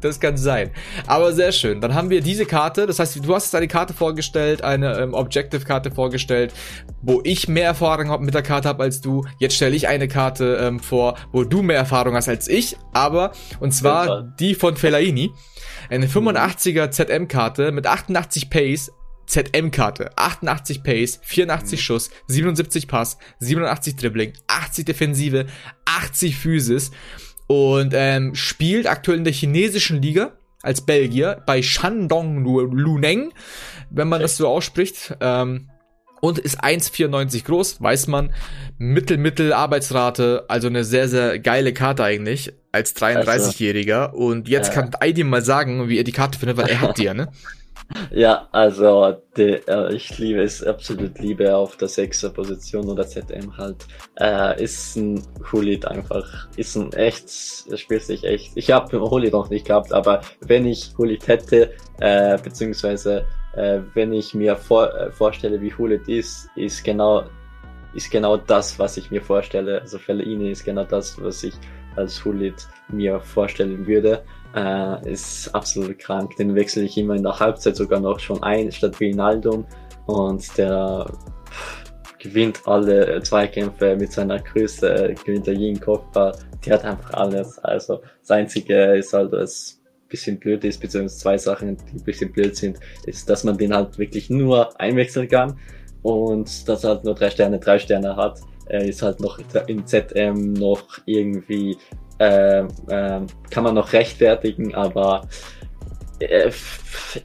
Das 0.06 0.20
kann 0.20 0.38
sein. 0.38 0.70
Aber 1.08 1.34
sehr 1.34 1.52
schön. 1.52 1.82
Dann 1.82 1.96
haben 1.96 2.12
wir 2.12 2.22
diese 2.22 2.46
Karte. 2.46 2.86
Das 2.86 3.00
heißt, 3.00 3.26
du 3.26 3.34
hast 3.34 3.46
jetzt 3.46 3.56
eine 3.56 3.68
Karte 3.68 3.94
vorgestellt, 3.94 4.62
eine 4.62 5.00
ähm, 5.00 5.16
Objective-Karte 5.16 5.90
vorgestellt, 5.90 6.54
wo 7.02 7.22
ich 7.24 7.48
mehr 7.48 7.66
Erfahrung 7.66 8.24
mit 8.24 8.36
der 8.36 8.44
Karte 8.44 8.70
habe 8.70 8.84
als 8.84 9.02
du. 9.02 9.26
Jetzt 9.40 9.56
stelle 9.56 9.76
ich 9.76 9.88
eine 9.88 10.08
Karte 10.08 10.60
ähm, 10.62 10.80
vor, 10.80 11.16
wo 11.32 11.44
du 11.44 11.64
mehr 11.64 11.78
Erfahrung 11.78 12.14
hast 12.14 12.30
als 12.30 12.48
ich. 12.48 12.78
Aber, 12.94 13.32
und 13.60 13.72
zwar 13.72 14.22
die 14.40 14.54
von 14.54 14.76
Fellaini. 14.76 15.32
Eine 15.90 16.06
85er 16.06 16.92
ZM-Karte 16.92 17.72
mit 17.72 17.88
88 17.88 18.50
Pace, 18.52 18.92
ZM-Karte, 19.26 20.12
88 20.18 20.84
Pace, 20.84 21.20
84 21.24 21.80
mhm. 21.80 21.84
Schuss, 21.84 22.10
77 22.28 22.88
Pass, 22.88 23.18
87 23.40 23.96
Dribbling, 23.96 24.34
80 24.48 24.86
Defensive, 24.86 25.46
80 25.86 26.36
Physis 26.36 26.92
und 27.48 27.94
ähm, 27.96 28.36
spielt 28.36 28.88
aktuell 28.88 29.18
in 29.18 29.24
der 29.24 29.34
chinesischen 29.34 30.02
Liga 30.02 30.34
als 30.62 30.82
Belgier 30.82 31.44
bei 31.46 31.62
Shandong 31.62 32.44
Luneng, 32.44 33.32
wenn 33.92 34.08
man 34.08 34.22
das 34.22 34.38
so 34.38 34.48
ausspricht. 34.48 35.16
Ähm, 35.22 35.70
und 36.22 36.40
ist 36.40 36.64
1,94 36.64 37.46
groß, 37.46 37.82
weiß 37.82 38.08
man. 38.08 38.34
Mittel, 38.80 39.18
Mittel 39.18 39.54
Arbeitsrate, 39.54 40.46
also 40.48 40.68
eine 40.68 40.84
sehr, 40.84 41.08
sehr 41.08 41.38
geile 41.38 41.72
Karte 41.72 42.04
eigentlich 42.04 42.52
als 42.72 42.96
33-Jähriger. 42.96 44.12
Und 44.12 44.48
jetzt 44.48 44.72
äh. 44.72 44.74
kann 44.74 44.92
Aidi 45.00 45.24
mal 45.24 45.44
sagen, 45.44 45.88
wie 45.88 46.00
er 46.00 46.04
die 46.04 46.12
Karte 46.12 46.40
findet, 46.40 46.58
weil 46.58 46.68
er 46.68 46.82
hat 46.82 46.98
die 46.98 47.04
ja, 47.04 47.14
ne? 47.14 47.32
Ja, 48.12 48.48
also 48.52 49.16
die, 49.38 49.62
äh, 49.68 49.94
ich 49.94 50.18
liebe 50.18 50.42
es, 50.42 50.64
absolut 50.64 51.20
liebe 51.20 51.56
auf 51.56 51.78
der 51.78 51.88
6er 51.88 52.30
Position 52.30 52.90
oder 52.90 53.08
ZM 53.08 53.56
halt. 53.58 53.86
Äh, 54.20 54.64
ist 54.64 54.96
ein 54.96 55.22
Hulit 55.52 55.86
einfach, 55.86 56.48
ist 56.58 56.76
ein 56.76 56.92
echt, 56.94 57.30
spielt 57.30 58.04
sich 58.04 58.24
echt. 58.24 58.52
Ich 58.56 58.72
habe 58.72 59.00
Hulit 59.00 59.34
noch 59.34 59.50
nicht 59.50 59.68
gehabt, 59.68 59.94
aber 59.94 60.22
wenn 60.42 60.66
ich 60.66 60.94
Hulit 60.98 61.28
hätte, 61.28 61.74
äh, 62.00 62.38
beziehungsweise 62.38 63.26
äh, 63.54 63.80
wenn 63.94 64.14
ich 64.14 64.34
mir 64.34 64.56
vor, 64.56 64.94
äh, 64.96 65.12
vorstelle, 65.12 65.62
wie 65.62 65.74
Hulit 65.74 66.08
ist, 66.08 66.50
ist 66.56 66.84
genau 66.84 67.26
ist 67.94 68.12
genau 68.12 68.36
das, 68.36 68.78
was 68.78 68.98
ich 68.98 69.10
mir 69.10 69.22
vorstelle. 69.22 69.80
Also 69.80 69.98
Fellaini 69.98 70.52
ist 70.52 70.66
genau 70.66 70.84
das, 70.84 71.22
was 71.22 71.44
ich 71.44 71.54
als 71.96 72.24
Hulit 72.26 72.68
mir 72.90 73.22
vorstellen 73.22 73.88
würde. 73.88 74.24
Äh, 74.56 75.12
ist 75.12 75.54
absolut 75.54 76.00
krank. 76.00 76.36
Den 76.38 76.56
wechsle 76.56 76.84
ich 76.84 76.98
immer 76.98 77.16
in 77.16 77.24
der 77.24 77.38
Halbzeit 77.40 77.76
sogar 77.76 78.00
noch 78.00 78.20
schon 78.20 78.42
ein, 78.42 78.72
statt 78.72 79.00
Wijnaldum. 79.00 79.66
Und 80.06 80.58
der 80.58 81.06
gewinnt 82.20 82.62
alle 82.66 83.22
Zweikämpfe 83.22 83.96
mit 83.96 84.12
seiner 84.12 84.40
Größe, 84.40 85.14
gewinnt 85.26 85.48
er 85.48 85.54
jeden 85.56 85.80
Kopfball. 85.80 86.36
Der 86.66 86.76
hat 86.76 86.86
einfach 86.86 87.14
alles. 87.14 87.60
Also 87.60 88.02
das 88.22 88.32
Einzige 88.32 88.96
ist 88.96 89.14
halt, 89.14 89.32
was 89.32 89.82
bisschen 90.08 90.40
blöd 90.40 90.64
ist, 90.64 90.80
beziehungsweise 90.80 91.18
zwei 91.18 91.38
Sachen, 91.38 91.78
die 91.78 91.98
ein 91.98 92.04
bisschen 92.04 92.32
blöd 92.32 92.56
sind, 92.56 92.80
ist, 93.06 93.30
dass 93.30 93.44
man 93.44 93.58
den 93.58 93.74
halt 93.74 93.98
wirklich 93.98 94.30
nur 94.30 94.80
einwechseln 94.80 95.28
kann 95.28 95.60
und 96.04 96.68
dass 96.70 96.84
er 96.84 96.92
halt 96.92 97.04
nur 97.04 97.16
drei 97.16 97.30
Sterne, 97.30 97.60
drei 97.60 97.80
Sterne 97.80 98.16
hat. 98.16 98.40
Er 98.68 98.86
ist 98.86 99.02
halt 99.02 99.20
noch 99.20 99.40
in 99.68 99.86
ZM 99.86 100.54
noch 100.54 100.86
irgendwie 101.06 101.78
äh, 102.20 102.60
äh, 102.60 102.66
kann 103.50 103.64
man 103.64 103.76
noch 103.76 103.94
rechtfertigen, 103.94 104.74
aber 104.76 105.28
äh, 106.20 106.52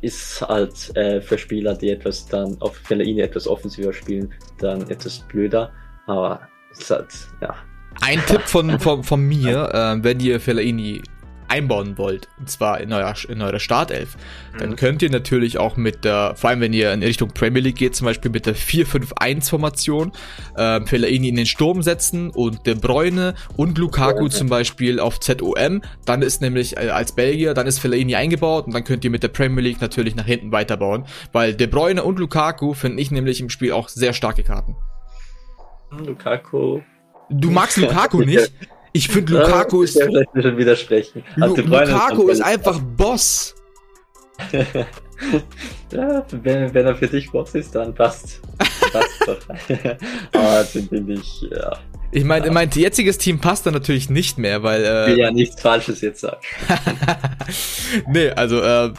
ist 0.01 0.43
halt 0.43 0.97
äh, 0.97 1.21
für 1.21 1.39
Spieler, 1.39 1.75
die 1.75 1.91
etwas 1.91 2.27
dann 2.27 2.61
auf 2.61 2.77
Fellaini 2.77 3.21
etwas 3.21 3.47
offensiver 3.47 3.93
spielen, 3.93 4.33
dann 4.59 4.89
etwas 4.91 5.21
blöder. 5.29 5.71
Aber 6.07 6.41
ist 6.73 6.91
halt, 6.91 7.13
ja. 7.41 7.55
Ein 8.03 8.25
Tipp 8.27 8.43
von, 8.43 8.79
von, 8.81 9.03
von 9.05 9.21
mir, 9.21 9.69
äh, 9.73 10.03
wenn 10.03 10.21
ihr 10.21 10.41
Fellaini 10.41 11.03
einbauen 11.51 11.99
wollt, 11.99 12.29
und 12.39 12.49
zwar 12.49 12.81
in 12.81 12.93
eurer, 12.93 13.15
in 13.29 13.43
eurer 13.43 13.59
Startelf, 13.59 14.17
dann 14.59 14.71
mhm. 14.71 14.77
könnt 14.77 15.03
ihr 15.03 15.11
natürlich 15.11 15.59
auch 15.59 15.77
mit 15.77 16.05
der, 16.05 16.35
vor 16.37 16.51
allem 16.51 16.61
wenn 16.61 16.73
ihr 16.73 16.93
in 16.93 17.03
Richtung 17.03 17.31
Premier 17.31 17.61
League 17.61 17.77
geht, 17.77 17.97
zum 17.97 18.07
Beispiel 18.07 18.31
mit 18.31 18.47
der 18.47 18.55
4-5-1-Formation, 18.55 20.13
äh, 20.57 20.81
Fellaini 20.87 21.29
in 21.29 21.37
den 21.37 21.47
Sturm 21.47 21.83
setzen 21.83 22.31
und 22.31 22.67
De 22.67 22.75
Bruyne 22.75 23.35
und 23.57 23.79
Lukaku 23.79 24.29
zum 24.29 24.49
Beispiel 24.49 25.01
auf 25.01 25.21
ZOM. 25.21 25.83
Dann 26.05 26.23
ist 26.23 26.41
nämlich 26.41 26.77
äh, 26.77 26.91
als 26.91 27.13
Belgier, 27.13 27.55
dann 27.55 27.67
ist 27.67 27.79
Fellaini 27.79 28.15
eingebaut 28.15 28.67
und 28.67 28.75
dann 28.75 28.85
könnt 28.85 29.05
ihr 29.05 29.11
mit 29.11 29.23
der 29.23 29.29
Premier 29.29 29.63
League 29.63 29.81
natürlich 29.81 30.15
nach 30.15 30.27
hinten 30.27 30.53
weiterbauen, 30.53 31.05
weil 31.33 31.55
De 31.55 31.67
Bruyne 31.67 32.03
und 32.03 32.19
Lukaku 32.19 32.75
finde 32.75 33.03
ich 33.03 33.11
nämlich 33.11 33.41
im 33.41 33.51
Spiel 33.51 33.73
auch 33.73 33.89
sehr 33.89 34.13
starke 34.13 34.43
Karten. 34.43 34.77
Lukaku. 35.91 36.81
Du 37.29 37.51
magst 37.51 37.77
Lukaku 37.79 38.23
nicht? 38.23 38.53
Ich 38.93 39.09
finde 39.09 39.35
Lukaku 39.35 39.83
ist. 39.83 39.97
Ich 39.97 40.05
vielleicht 40.05 40.31
schon 40.35 40.57
widersprechen. 40.57 41.25
Lu 41.37 41.55
Lukaku 41.55 42.29
ist 42.29 42.41
einfach 42.41 42.81
Boss. 42.97 43.55
ja, 45.93 46.25
wenn, 46.31 46.75
wenn 46.75 46.87
er 46.87 46.97
für 46.97 47.07
dich 47.07 47.31
Boss 47.31 47.55
ist, 47.55 47.75
dann 47.75 47.95
passt. 47.95 48.41
passt 48.93 49.27
doch. 49.27 49.39
Aber 50.33 50.65
den 50.75 50.89
finde 50.89 51.13
ich, 51.15 51.43
ja. 51.43 51.79
Ich 52.13 52.25
meine, 52.25 52.47
ja. 52.47 52.53
mein 52.53 52.71
jetziges 52.71 53.19
Team 53.19 53.39
passt 53.39 53.67
da 53.67 53.71
natürlich 53.71 54.11
nicht 54.11 54.39
mehr, 54.39 54.63
weil. 54.63 54.85
Äh, 54.85 55.03
ich 55.03 55.11
will 55.11 55.19
ja 55.19 55.31
nichts 55.31 55.61
Falsches 55.61 56.01
jetzt 56.01 56.21
sagen. 56.21 56.41
nee, 58.13 58.31
also 58.31 58.61
äh, 58.61 58.93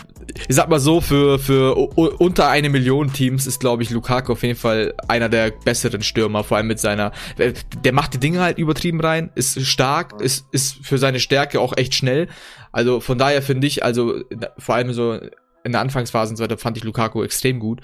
ich 0.48 0.56
sag 0.56 0.70
mal 0.70 0.80
so, 0.80 1.02
für, 1.02 1.40
für 1.40 1.76
unter 1.76 2.50
eine 2.50 2.70
Million 2.70 3.12
Teams 3.12 3.48
ist, 3.48 3.60
glaube 3.60 3.84
ich, 3.84 3.90
Lukaku 3.90 4.34
auf 4.34 4.44
jeden 4.44 4.58
Fall 4.58 4.94
einer 5.08 5.30
der 5.30 5.52
besseren 5.52 6.04
Stürmer, 6.04 6.44
vor 6.44 6.58
allem 6.58 6.68
mit 6.68 6.80
seiner, 6.80 7.12
der 7.38 7.94
macht 7.94 8.14
die 8.14 8.20
Dinge 8.20 8.40
halt 8.40 8.58
übertrieben 8.58 9.02
rein, 9.02 9.30
ist 9.36 9.62
stark, 9.66 10.22
ist, 10.22 10.46
ist 10.52 10.78
für 10.86 10.98
seine 10.98 11.20
Stärke 11.20 11.60
auch 11.60 11.76
echt 11.76 11.96
schnell. 11.96 12.28
Also 12.72 13.00
von 13.00 13.18
daher 13.18 13.42
finde 13.42 13.68
ich, 13.68 13.84
also 13.84 14.22
vor 14.58 14.76
allem 14.76 14.94
so 14.94 15.20
in 15.64 15.72
der 15.72 15.82
Anfangsphase 15.82 16.32
und 16.32 16.38
so 16.38 16.44
weiter 16.44 16.58
fand 16.58 16.78
ich 16.78 16.84
Lukaku 16.84 17.24
extrem 17.24 17.60
gut. 17.60 17.82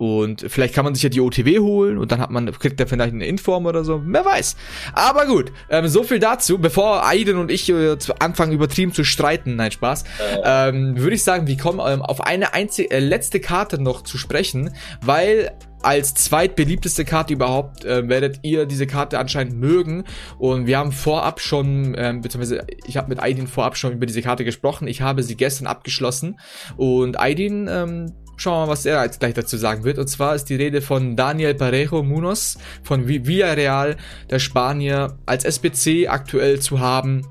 Und 0.00 0.46
vielleicht 0.48 0.74
kann 0.74 0.86
man 0.86 0.94
sich 0.94 1.02
ja 1.02 1.10
die 1.10 1.20
OTW 1.20 1.58
holen 1.58 1.98
und 1.98 2.10
dann 2.10 2.20
hat 2.20 2.30
man, 2.30 2.50
kriegt 2.52 2.80
er 2.80 2.86
vielleicht 2.86 3.12
eine 3.12 3.26
Inform 3.26 3.66
oder 3.66 3.84
so. 3.84 4.00
Wer 4.02 4.24
weiß. 4.24 4.56
Aber 4.94 5.26
gut, 5.26 5.52
ähm, 5.68 5.88
so 5.88 6.04
viel 6.04 6.18
dazu. 6.18 6.56
Bevor 6.56 7.06
Aiden 7.06 7.36
und 7.36 7.50
ich 7.50 7.68
äh, 7.68 7.98
anfangen 8.18 8.52
übertrieben 8.52 8.94
zu 8.94 9.04
streiten, 9.04 9.56
nein, 9.56 9.72
Spaß, 9.72 10.04
äh. 10.42 10.68
ähm, 10.70 10.96
würde 10.96 11.16
ich 11.16 11.22
sagen, 11.22 11.46
wir 11.46 11.58
kommen 11.58 11.80
ähm, 11.86 12.00
auf 12.00 12.22
eine 12.22 12.54
einzige, 12.54 12.90
äh, 12.90 12.98
letzte 12.98 13.40
Karte 13.40 13.78
noch 13.78 14.00
zu 14.02 14.16
sprechen, 14.16 14.70
weil 15.02 15.52
als 15.82 16.14
zweitbeliebteste 16.14 17.04
Karte 17.04 17.32
überhaupt 17.32 17.84
äh, 17.84 18.08
werdet 18.08 18.40
ihr 18.42 18.66
diese 18.66 18.86
Karte 18.86 19.18
anscheinend 19.18 19.56
mögen. 19.56 20.04
Und 20.38 20.66
wir 20.66 20.78
haben 20.78 20.92
vorab 20.92 21.40
schon, 21.40 21.94
ähm, 21.96 22.20
beziehungsweise 22.20 22.66
ich 22.86 22.96
habe 22.96 23.08
mit 23.08 23.20
Aidin 23.20 23.46
vorab 23.46 23.76
schon 23.76 23.92
über 23.92 24.06
diese 24.06 24.22
Karte 24.22 24.44
gesprochen. 24.44 24.88
Ich 24.88 25.00
habe 25.00 25.22
sie 25.22 25.36
gestern 25.36 25.66
abgeschlossen. 25.66 26.38
Und 26.76 27.18
Aidin 27.18 27.68
ähm, 27.70 28.12
Schauen 28.40 28.54
wir 28.54 28.66
mal, 28.66 28.72
was 28.72 28.86
er 28.86 29.04
jetzt 29.04 29.20
gleich 29.20 29.34
dazu 29.34 29.58
sagen 29.58 29.84
wird. 29.84 29.98
Und 29.98 30.08
zwar 30.08 30.34
ist 30.34 30.46
die 30.46 30.54
Rede 30.54 30.80
von 30.80 31.14
Daniel 31.14 31.52
Parejo 31.52 32.02
Munoz 32.02 32.56
von 32.82 33.06
Villarreal, 33.06 33.98
der 34.30 34.38
Spanier, 34.38 35.18
als 35.26 35.44
SBC 35.44 36.08
aktuell 36.08 36.58
zu 36.58 36.80
haben 36.80 37.26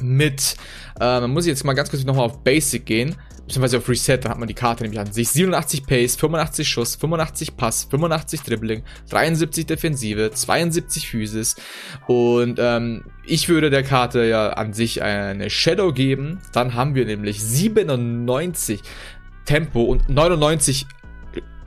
mit, 0.00 0.56
äh, 1.00 1.20
man 1.20 1.30
muss 1.30 1.46
jetzt 1.46 1.64
mal 1.64 1.74
ganz 1.74 1.90
kurz 1.90 2.02
nochmal 2.02 2.26
auf 2.26 2.42
Basic 2.42 2.84
gehen, 2.84 3.14
beziehungsweise 3.46 3.78
auf 3.78 3.88
Reset, 3.88 4.18
dann 4.18 4.32
hat 4.32 4.38
man 4.38 4.48
die 4.48 4.54
Karte 4.54 4.82
nämlich 4.82 4.98
an 4.98 5.12
sich. 5.12 5.28
87 5.28 5.86
Pace, 5.86 6.16
85 6.16 6.68
Schuss, 6.68 6.96
85 6.96 7.56
Pass, 7.56 7.84
85 7.84 8.42
Dribbling, 8.42 8.82
73 9.10 9.64
Defensive, 9.64 10.32
72 10.32 11.08
Physis 11.08 11.54
und 12.08 12.58
ähm, 12.60 13.04
ich 13.24 13.48
würde 13.48 13.70
der 13.70 13.84
Karte 13.84 14.24
ja 14.24 14.48
an 14.50 14.72
sich 14.72 15.02
eine 15.02 15.50
Shadow 15.50 15.92
geben. 15.92 16.40
Dann 16.52 16.74
haben 16.74 16.94
wir 16.94 17.04
nämlich 17.04 17.42
97 17.42 18.80
Tempo 19.48 19.82
und 19.82 20.10
99 20.10 20.86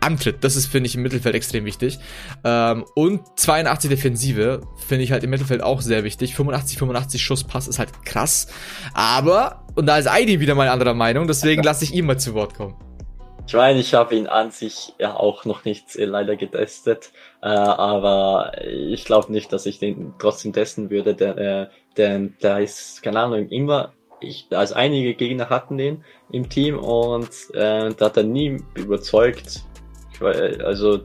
Antritt. 0.02 0.44
Das 0.44 0.56
ist, 0.56 0.68
finde 0.68 0.88
ich, 0.88 0.96
im 0.96 1.02
Mittelfeld 1.02 1.34
extrem 1.34 1.66
wichtig. 1.66 1.98
Ähm, 2.44 2.86
und 2.96 3.22
82 3.40 3.90
Defensive 3.90 4.62
finde 4.88 5.04
ich 5.04 5.12
halt 5.12 5.24
im 5.24 5.32
Mittelfeld 5.32 5.64
auch 5.64 5.82
sehr 5.82 6.04
wichtig. 6.04 6.36
85, 6.36 6.78
85 6.78 7.22
Schusspass 7.24 7.68
ist 7.68 7.80
halt 7.80 8.04
krass. 8.06 8.48
Aber, 8.94 9.66
und 9.76 9.88
da 9.88 9.98
ist 9.98 10.08
Aidi 10.08 10.40
wieder 10.40 10.54
mal 10.54 10.70
anderer 10.70 10.94
Meinung, 10.94 11.28
deswegen 11.28 11.64
lasse 11.64 11.84
ich 11.84 11.94
ihn 11.94 12.06
mal 12.06 12.20
zu 12.20 12.36
Wort 12.36 12.54
kommen. 12.56 12.76
Ich 13.48 13.54
meine, 13.54 13.80
ich 13.80 13.96
habe 13.96 14.16
ihn 14.16 14.28
an 14.28 14.52
sich 14.52 14.94
ja 15.00 15.16
auch 15.16 15.46
noch 15.46 15.66
nicht 15.66 15.96
äh, 15.96 16.06
leider 16.06 16.36
getestet, 16.36 17.12
äh, 17.42 17.48
aber 17.48 18.52
ich 18.64 19.06
glaube 19.06 19.32
nicht, 19.32 19.52
dass 19.52 19.66
ich 19.66 19.80
den 19.80 20.14
trotzdem 20.20 20.54
testen 20.54 20.92
würde, 20.92 21.16
denn, 21.16 21.38
äh, 21.38 21.68
denn 21.98 22.36
da 22.42 22.60
ist, 22.60 23.02
keine 23.02 23.20
Ahnung, 23.20 23.50
immer 23.50 23.94
ich, 24.22 24.48
also 24.52 24.76
einige 24.76 25.16
Gegner 25.16 25.50
hatten 25.50 25.78
den 25.78 26.04
im 26.32 26.48
Team 26.50 26.78
und 26.78 27.30
äh, 27.54 27.94
da 27.94 28.06
hat 28.06 28.18
er 28.18 28.24
nie 28.24 28.62
überzeugt. 28.76 29.64
Ich, 30.14 30.22
also 30.22 31.00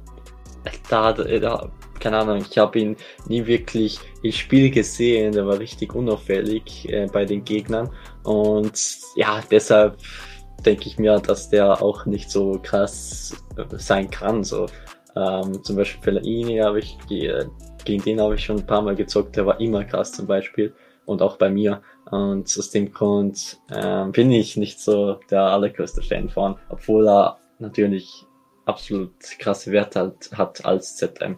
da 0.88 1.04
hat 1.04 1.18
er, 1.18 1.70
keine 2.00 2.18
Ahnung, 2.18 2.44
ich 2.48 2.58
habe 2.58 2.78
ihn 2.78 2.96
nie 3.28 3.46
wirklich 3.46 3.98
im 4.22 4.32
Spiel 4.32 4.70
gesehen. 4.70 5.32
Der 5.32 5.46
war 5.46 5.58
richtig 5.58 5.94
unauffällig 5.94 6.88
äh, 6.88 7.06
bei 7.12 7.24
den 7.24 7.44
Gegnern 7.44 7.90
und 8.24 8.98
ja, 9.16 9.42
deshalb 9.50 9.96
denke 10.64 10.88
ich 10.88 10.98
mir, 10.98 11.18
dass 11.20 11.48
der 11.48 11.82
auch 11.82 12.06
nicht 12.06 12.30
so 12.30 12.58
krass 12.62 13.34
sein 13.76 14.10
kann. 14.10 14.42
So 14.44 14.66
ähm, 15.14 15.62
zum 15.62 15.76
Beispiel 15.76 16.02
Fellaini 16.02 16.58
habe 16.58 16.80
ich 16.80 16.96
gegen 17.84 18.02
den 18.02 18.20
habe 18.20 18.34
ich 18.34 18.44
schon 18.44 18.58
ein 18.58 18.66
paar 18.66 18.82
Mal 18.82 18.96
gezockt. 18.96 19.36
Der 19.36 19.46
war 19.46 19.60
immer 19.60 19.84
krass 19.84 20.12
zum 20.12 20.26
Beispiel 20.26 20.74
und 21.06 21.22
auch 21.22 21.36
bei 21.36 21.48
mir. 21.48 21.80
Und 22.10 22.44
aus 22.44 22.70
dem 22.70 22.92
Grund 22.92 23.58
ähm, 23.70 24.12
bin 24.12 24.30
ich 24.30 24.56
nicht 24.56 24.80
so 24.80 25.18
der 25.30 25.42
allergrößte 25.42 26.02
Fan 26.02 26.28
von, 26.28 26.56
obwohl 26.68 27.08
er 27.08 27.38
natürlich 27.58 28.24
absolut 28.64 29.12
krasse 29.38 29.72
Werte 29.72 30.00
hat, 30.00 30.30
hat 30.32 30.64
als 30.64 30.96
ZM. 30.96 31.36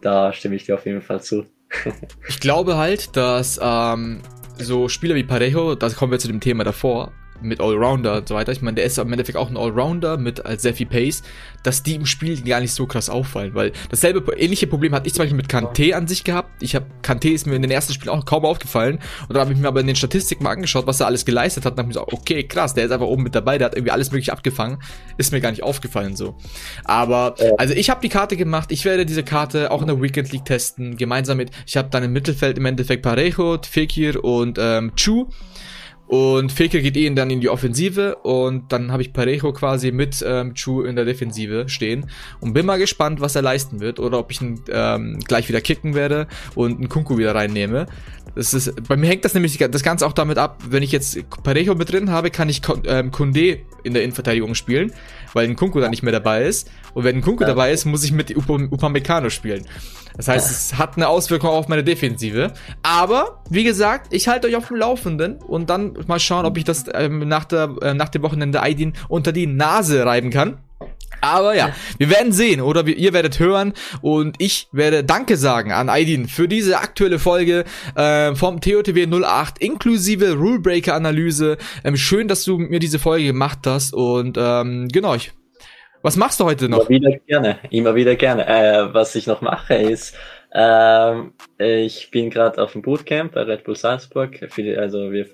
Da 0.00 0.32
stimme 0.32 0.56
ich 0.56 0.64
dir 0.64 0.74
auf 0.74 0.86
jeden 0.86 1.02
Fall 1.02 1.22
zu. 1.22 1.44
ich 2.28 2.40
glaube 2.40 2.76
halt, 2.76 3.16
dass 3.16 3.58
ähm, 3.62 4.22
so 4.58 4.88
Spieler 4.88 5.14
wie 5.14 5.24
Parejo, 5.24 5.74
da 5.74 5.88
kommen 5.90 6.12
wir 6.12 6.18
zu 6.18 6.28
dem 6.28 6.40
Thema 6.40 6.64
davor, 6.64 7.12
mit 7.42 7.60
Allrounder 7.60 8.18
und 8.18 8.28
so 8.28 8.34
weiter, 8.34 8.52
ich 8.52 8.62
meine, 8.62 8.76
der 8.76 8.84
ist 8.84 8.98
im 8.98 9.12
Endeffekt 9.12 9.36
auch 9.36 9.50
ein 9.50 9.56
Allrounder 9.56 10.16
mit 10.16 10.44
als 10.44 10.62
sehr 10.62 10.74
viel 10.74 10.86
Pace, 10.86 11.22
dass 11.62 11.82
die 11.82 11.94
im 11.94 12.06
Spiel 12.06 12.40
gar 12.42 12.60
nicht 12.60 12.72
so 12.72 12.86
krass 12.86 13.10
auffallen, 13.10 13.54
weil 13.54 13.72
dasselbe 13.90 14.32
ähnliche 14.36 14.66
Problem 14.66 14.94
hatte 14.94 15.06
ich 15.06 15.14
zum 15.14 15.22
Beispiel 15.22 15.36
mit 15.36 15.48
Kanté 15.48 15.92
an 15.94 16.06
sich 16.06 16.24
gehabt. 16.24 16.62
Ich 16.62 16.74
habe 16.74 16.86
Kanté 17.02 17.30
ist 17.30 17.46
mir 17.46 17.56
in 17.56 17.62
den 17.62 17.70
ersten 17.70 17.92
Spielen 17.92 18.10
auch 18.10 18.24
kaum 18.24 18.44
aufgefallen 18.44 18.98
und 19.28 19.34
dann 19.34 19.40
habe 19.40 19.52
ich 19.52 19.58
mir 19.58 19.68
aber 19.68 19.80
in 19.80 19.86
den 19.86 19.96
Statistiken 19.96 20.44
mal 20.44 20.50
angeschaut, 20.50 20.86
was 20.86 21.00
er 21.00 21.06
alles 21.06 21.24
geleistet 21.24 21.64
hat 21.64 21.72
und 21.72 21.78
habe 21.78 21.88
mir 21.88 21.94
gesagt, 21.94 22.12
okay, 22.12 22.44
krass, 22.44 22.74
der 22.74 22.84
ist 22.84 22.92
einfach 22.92 23.06
oben 23.06 23.22
mit 23.22 23.34
dabei, 23.34 23.58
der 23.58 23.66
hat 23.66 23.74
irgendwie 23.74 23.92
alles 23.92 24.10
mögliche 24.10 24.32
abgefangen, 24.32 24.78
ist 25.16 25.32
mir 25.32 25.40
gar 25.40 25.50
nicht 25.50 25.62
aufgefallen 25.62 26.16
so. 26.16 26.36
Aber 26.84 27.34
also 27.58 27.74
ich 27.74 27.90
habe 27.90 28.00
die 28.00 28.08
Karte 28.08 28.36
gemacht, 28.36 28.72
ich 28.72 28.84
werde 28.84 29.06
diese 29.06 29.22
Karte 29.22 29.70
auch 29.70 29.80
in 29.80 29.88
der 29.88 30.00
Weekend 30.00 30.32
League 30.32 30.44
testen, 30.44 30.96
gemeinsam 30.96 31.36
mit, 31.36 31.50
ich 31.66 31.76
habe 31.76 31.88
dann 31.90 32.04
im 32.04 32.12
Mittelfeld 32.12 32.58
im 32.58 32.66
Endeffekt 32.66 33.02
Parejo, 33.02 33.58
Fekir 33.62 34.22
und 34.24 34.58
ähm, 34.60 34.92
Chu. 34.96 35.28
Und 36.10 36.50
Fekir 36.50 36.82
geht 36.82 36.96
eh 36.96 37.08
dann 37.10 37.30
in 37.30 37.40
die 37.40 37.48
Offensive 37.48 38.16
und 38.16 38.72
dann 38.72 38.90
habe 38.90 39.00
ich 39.00 39.12
Parejo 39.12 39.52
quasi 39.52 39.92
mit 39.92 40.24
ähm, 40.26 40.54
Chu 40.54 40.82
in 40.82 40.96
der 40.96 41.04
Defensive 41.04 41.68
stehen 41.68 42.10
und 42.40 42.52
bin 42.52 42.66
mal 42.66 42.80
gespannt, 42.80 43.20
was 43.20 43.36
er 43.36 43.42
leisten 43.42 43.78
wird 43.78 44.00
oder 44.00 44.18
ob 44.18 44.32
ich 44.32 44.40
ihn 44.40 44.60
ähm, 44.72 45.20
gleich 45.20 45.48
wieder 45.48 45.60
kicken 45.60 45.94
werde 45.94 46.26
und 46.56 46.78
einen 46.78 46.88
Kunku 46.88 47.16
wieder 47.16 47.36
reinnehme. 47.36 47.86
Das 48.34 48.54
ist, 48.54 48.88
bei 48.88 48.96
mir 48.96 49.06
hängt 49.06 49.24
das 49.24 49.34
nämlich 49.34 49.56
das 49.58 49.84
Ganze 49.84 50.04
auch 50.04 50.12
damit 50.12 50.36
ab, 50.36 50.60
wenn 50.68 50.82
ich 50.82 50.90
jetzt 50.90 51.16
Parejo 51.44 51.76
mit 51.76 51.92
drin 51.92 52.10
habe, 52.10 52.30
kann 52.30 52.48
ich 52.48 52.60
ähm, 52.86 53.12
Kunde 53.12 53.58
in 53.84 53.94
der 53.94 54.02
Innenverteidigung 54.02 54.56
spielen, 54.56 54.92
weil 55.32 55.46
ein 55.46 55.54
Kunku 55.54 55.78
dann 55.78 55.90
nicht 55.90 56.02
mehr 56.02 56.12
dabei 56.12 56.42
ist. 56.42 56.72
Und 56.92 57.04
wenn 57.04 57.14
ein 57.14 57.22
Kunku 57.22 57.44
ja. 57.44 57.48
dabei 57.48 57.70
ist, 57.70 57.84
muss 57.84 58.02
ich 58.02 58.10
mit 58.10 58.36
Upamecano 58.36 59.30
spielen. 59.30 59.64
Das 60.16 60.28
heißt, 60.28 60.50
es 60.50 60.78
hat 60.78 60.96
eine 60.96 61.08
Auswirkung 61.08 61.50
auf 61.50 61.68
meine 61.68 61.84
Defensive. 61.84 62.52
Aber, 62.82 63.42
wie 63.48 63.64
gesagt, 63.64 64.12
ich 64.12 64.28
halte 64.28 64.48
euch 64.48 64.56
auf 64.56 64.68
dem 64.68 64.76
Laufenden 64.76 65.36
und 65.36 65.70
dann 65.70 65.96
mal 66.06 66.20
schauen, 66.20 66.46
ob 66.46 66.56
ich 66.56 66.64
das 66.64 66.84
ähm, 66.92 67.26
nach, 67.28 67.44
der, 67.44 67.74
äh, 67.82 67.94
nach 67.94 68.08
dem 68.08 68.22
Wochenende 68.22 68.62
Aidin 68.62 68.94
unter 69.08 69.32
die 69.32 69.46
Nase 69.46 70.04
reiben 70.04 70.30
kann. 70.30 70.58
Aber 71.20 71.54
ja, 71.54 71.74
wir 71.98 72.08
werden 72.08 72.32
sehen 72.32 72.60
oder 72.60 72.86
wir, 72.86 72.96
ihr 72.96 73.12
werdet 73.12 73.38
hören 73.38 73.74
und 74.00 74.36
ich 74.38 74.68
werde 74.72 75.04
Danke 75.04 75.36
sagen 75.36 75.72
an 75.72 75.90
Aidin 75.90 76.28
für 76.28 76.48
diese 76.48 76.78
aktuelle 76.78 77.18
Folge 77.18 77.64
äh, 77.94 78.34
vom 78.34 78.60
TOTW 78.60 79.06
08 79.06 79.58
inklusive 79.58 80.32
Rulebreaker 80.32 80.94
Analyse. 80.94 81.58
Ähm, 81.84 81.96
schön, 81.96 82.26
dass 82.28 82.44
du 82.44 82.58
mir 82.58 82.78
diese 82.78 82.98
Folge 82.98 83.26
gemacht 83.26 83.60
hast 83.66 83.92
und 83.92 84.38
ähm, 84.40 84.88
genau, 84.88 85.14
ich 85.14 85.32
was 86.02 86.16
machst 86.16 86.40
du 86.40 86.44
heute 86.44 86.68
noch? 86.68 86.88
Immer 86.88 86.88
wieder 86.88 87.18
gerne, 87.26 87.58
immer 87.70 87.94
wieder 87.94 88.16
gerne. 88.16 88.46
Äh, 88.46 88.94
was 88.94 89.14
ich 89.14 89.26
noch 89.26 89.40
mache 89.40 89.74
ist, 89.74 90.16
ähm, 90.52 91.32
ich 91.58 92.10
bin 92.10 92.30
gerade 92.30 92.62
auf 92.62 92.72
dem 92.72 92.82
Bootcamp 92.82 93.32
bei 93.32 93.42
Red 93.42 93.64
Bull 93.64 93.76
Salzburg. 93.76 94.40
Also 94.76 95.12
wir 95.12 95.26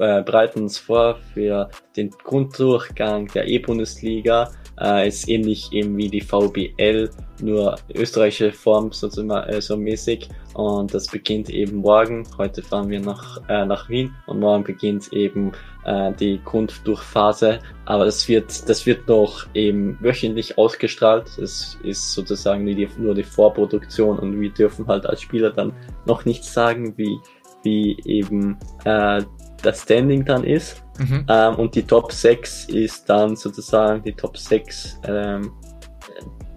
äh, 0.00 0.22
bereiten 0.22 0.62
uns 0.62 0.78
vor 0.78 1.18
für 1.34 1.68
den 1.96 2.10
Grunddurchgang 2.10 3.28
der 3.28 3.46
E-Bundesliga 3.46 4.50
äh, 4.80 5.08
ist 5.08 5.28
ähnlich 5.28 5.72
eben 5.72 5.96
wie 5.96 6.08
die 6.08 6.20
VBL, 6.20 7.10
nur 7.40 7.76
österreichische 7.94 8.52
Form 8.52 8.92
so, 8.92 9.08
äh, 9.08 9.60
so 9.60 9.76
mäßig. 9.76 10.28
Und 10.54 10.92
das 10.92 11.06
beginnt 11.06 11.48
eben 11.50 11.78
morgen. 11.78 12.26
Heute 12.38 12.62
fahren 12.62 12.88
wir 12.88 13.00
nach, 13.00 13.38
äh, 13.48 13.64
nach 13.64 13.88
Wien 13.88 14.14
und 14.26 14.40
morgen 14.40 14.64
beginnt 14.64 15.12
eben 15.12 15.52
äh, 15.84 16.12
die 16.14 16.40
Grunddurchphase. 16.44 17.60
Aber 17.84 18.04
das 18.06 18.28
wird, 18.28 18.68
das 18.68 18.84
wird 18.86 19.06
noch 19.06 19.46
eben 19.54 19.98
wöchentlich 20.00 20.58
ausgestrahlt. 20.58 21.38
Es 21.38 21.78
ist 21.82 22.12
sozusagen 22.12 22.66
die, 22.66 22.88
nur 22.98 23.14
die 23.14 23.22
Vorproduktion 23.22 24.18
und 24.18 24.40
wir 24.40 24.50
dürfen 24.50 24.86
halt 24.86 25.06
als 25.06 25.22
Spieler 25.22 25.50
dann 25.50 25.72
noch 26.06 26.24
nichts 26.24 26.52
sagen, 26.52 26.96
wie, 26.96 27.18
wie 27.62 27.98
eben 28.04 28.58
äh, 28.84 29.22
das 29.62 29.82
Standing 29.82 30.24
dann 30.24 30.44
ist. 30.44 30.82
Mhm. 30.98 31.26
Ähm, 31.28 31.54
und 31.56 31.74
die 31.74 31.82
Top 31.82 32.12
6 32.12 32.66
ist 32.66 33.08
dann 33.08 33.36
sozusagen 33.36 34.02
die 34.02 34.12
Top 34.12 34.36
6, 34.36 35.00
ähm, 35.04 35.52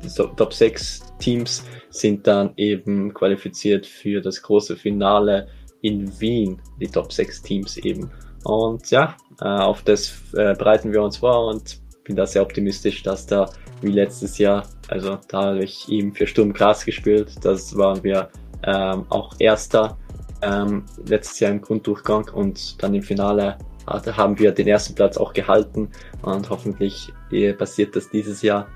die 0.04 0.10
Top 0.10 0.54
6 0.54 1.02
Teams 1.20 1.64
sind 1.90 2.28
dann 2.28 2.52
eben 2.58 3.14
qualifiziert 3.14 3.86
für 3.86 4.22
das 4.22 4.42
große 4.42 4.76
Finale 4.76 5.48
in 5.82 6.20
Wien, 6.20 6.62
die 6.80 6.88
Top 6.88 7.12
6 7.12 7.42
Teams 7.42 7.78
eben. 7.78 8.12
Und 8.44 8.90
ja, 8.92 9.16
äh, 9.42 9.46
auf 9.46 9.84
das 9.84 10.14
äh, 10.34 10.54
bereiten 10.56 10.92
wir 10.92 11.02
uns 11.02 11.18
vor 11.18 11.48
und 11.48 11.80
bin 12.04 12.16
da 12.16 12.26
sehr 12.26 12.42
optimistisch, 12.42 13.04
dass 13.04 13.26
da 13.26 13.50
wie 13.82 13.92
letztes 13.92 14.38
Jahr, 14.38 14.68
also 14.90 15.18
da 15.30 15.44
habe 15.44 15.64
ich 15.64 15.90
eben 15.90 16.14
für 16.14 16.28
Sturm 16.28 16.54
Gras 16.54 16.86
gespielt, 16.86 17.34
das 17.42 17.76
waren 17.78 18.04
wir 18.04 18.30
ähm, 18.64 19.06
auch 19.10 19.36
Erster 19.40 19.98
ähm, 20.44 20.84
letztes 21.06 21.40
Jahr 21.40 21.52
im 21.52 21.62
Grunddurchgang 21.62 22.30
und 22.30 22.82
dann 22.82 22.94
im 22.94 23.04
Finale 23.04 23.58
haben 23.88 24.40
wir 24.40 24.52
den 24.52 24.68
ersten 24.68 24.96
Platz 24.96 25.18
auch 25.18 25.34
gehalten 25.34 25.90
und 26.22 26.50
hoffentlich 26.50 27.12
äh, 27.32 27.54
passiert 27.54 27.96
das 27.96 28.10
dieses 28.10 28.42
Jahr 28.42 28.68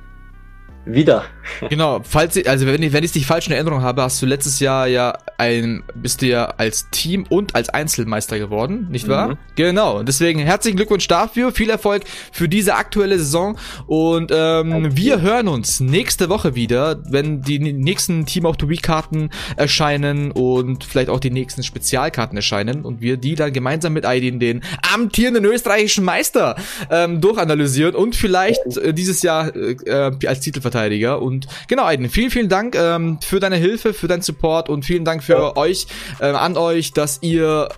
wieder. 0.87 1.25
Genau, 1.69 2.01
falls 2.03 2.35
ich, 2.35 2.49
also 2.49 2.65
wenn 2.65 2.81
ich, 2.83 2.93
wenn 2.93 3.03
ich 3.03 3.11
dich 3.11 3.25
falsch 3.25 3.47
in 3.47 3.53
Erinnerung 3.53 3.81
habe, 3.81 4.01
hast 4.01 4.21
du 4.21 4.25
letztes 4.25 4.59
Jahr 4.59 4.87
ja 4.87 5.17
ein, 5.37 5.83
bist 5.95 6.21
du 6.21 6.27
ja 6.27 6.45
als 6.57 6.89
Team 6.91 7.25
und 7.29 7.55
als 7.55 7.69
Einzelmeister 7.69 8.37
geworden, 8.37 8.87
nicht 8.91 9.07
wahr? 9.07 9.29
Mhm. 9.29 9.37
Genau. 9.55 10.03
Deswegen 10.03 10.39
herzlichen 10.39 10.77
Glückwunsch 10.77 11.07
dafür, 11.07 11.51
viel 11.51 11.69
Erfolg 11.69 12.03
für 12.31 12.49
diese 12.49 12.75
aktuelle 12.75 13.17
Saison 13.17 13.57
und 13.87 14.31
ähm, 14.33 14.95
wir 14.95 15.21
hören 15.21 15.47
uns 15.47 15.79
nächste 15.79 16.29
Woche 16.29 16.55
wieder, 16.55 17.01
wenn 17.09 17.41
die 17.41 17.59
nächsten 17.59 18.25
Team 18.25 18.45
of 18.45 18.55
the 18.59 18.69
Week 18.69 18.83
Karten 18.83 19.29
erscheinen 19.55 20.31
und 20.31 20.83
vielleicht 20.83 21.09
auch 21.09 21.19
die 21.19 21.31
nächsten 21.31 21.63
Spezialkarten 21.63 22.37
erscheinen 22.37 22.83
und 22.83 23.01
wir 23.01 23.17
die 23.17 23.35
dann 23.35 23.53
gemeinsam 23.53 23.93
mit 23.93 24.05
Aidin 24.05 24.39
den 24.39 24.61
amtierenden 24.93 25.45
österreichischen 25.45 26.03
Meister 26.03 26.55
ähm, 26.89 27.21
durchanalysieren 27.21 27.95
und 27.95 28.15
vielleicht 28.15 28.77
äh, 28.77 28.93
dieses 28.93 29.21
Jahr 29.21 29.55
äh, 29.55 29.71
äh 29.85 30.27
als 30.27 30.41
Titelverteidiger 30.41 30.76
Innenverteidiger. 30.77 31.21
Und 31.21 31.47
genau, 31.67 31.85
Aiden, 31.85 32.09
vielen, 32.09 32.31
vielen 32.31 32.49
Dank 32.49 32.75
ähm, 32.75 33.19
für 33.21 33.39
deine 33.39 33.57
Hilfe, 33.57 33.93
für 33.93 34.07
deinen 34.07 34.21
Support 34.21 34.69
und 34.69 34.85
vielen 34.85 35.05
Dank 35.05 35.23
für 35.23 35.33
ja. 35.33 35.57
euch, 35.57 35.87
äh, 36.19 36.25
an 36.25 36.57
euch, 36.57 36.93
dass 36.93 37.19
ihr 37.21 37.69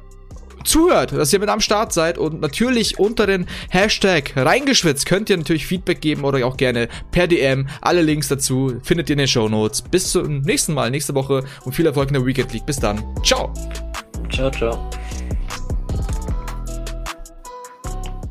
zuhört, 0.66 1.14
dass 1.14 1.32
ihr 1.32 1.40
mit 1.40 1.50
am 1.50 1.62
Start 1.62 1.94
seid 1.94 2.18
und 2.18 2.42
natürlich 2.42 3.00
unter 3.00 3.26
den 3.26 3.48
Hashtag 3.70 4.34
reingeschwitzt 4.36 5.06
könnt 5.06 5.30
ihr 5.30 5.38
natürlich 5.38 5.66
Feedback 5.66 6.02
geben 6.02 6.26
oder 6.26 6.46
auch 6.46 6.58
gerne 6.58 6.90
per 7.12 7.28
DM. 7.28 7.68
Alle 7.82 8.02
Links 8.02 8.28
dazu 8.28 8.80
findet 8.84 9.10
ihr 9.10 9.14
in 9.14 9.20
den 9.20 9.28
Show 9.28 9.48
Notes. 9.48 9.82
Bis 9.82 10.12
zum 10.12 10.42
nächsten 10.42 10.74
Mal, 10.74 10.92
nächste 10.92 11.16
Woche 11.16 11.46
und 11.64 11.74
viel 11.74 11.86
Erfolg 11.86 12.10
in 12.10 12.16
der 12.16 12.26
Weekend 12.26 12.52
League. 12.54 12.66
Bis 12.66 12.78
dann. 12.78 13.02
Ciao. 13.24 13.54
Ciao, 14.30 14.52
ciao. 14.52 14.90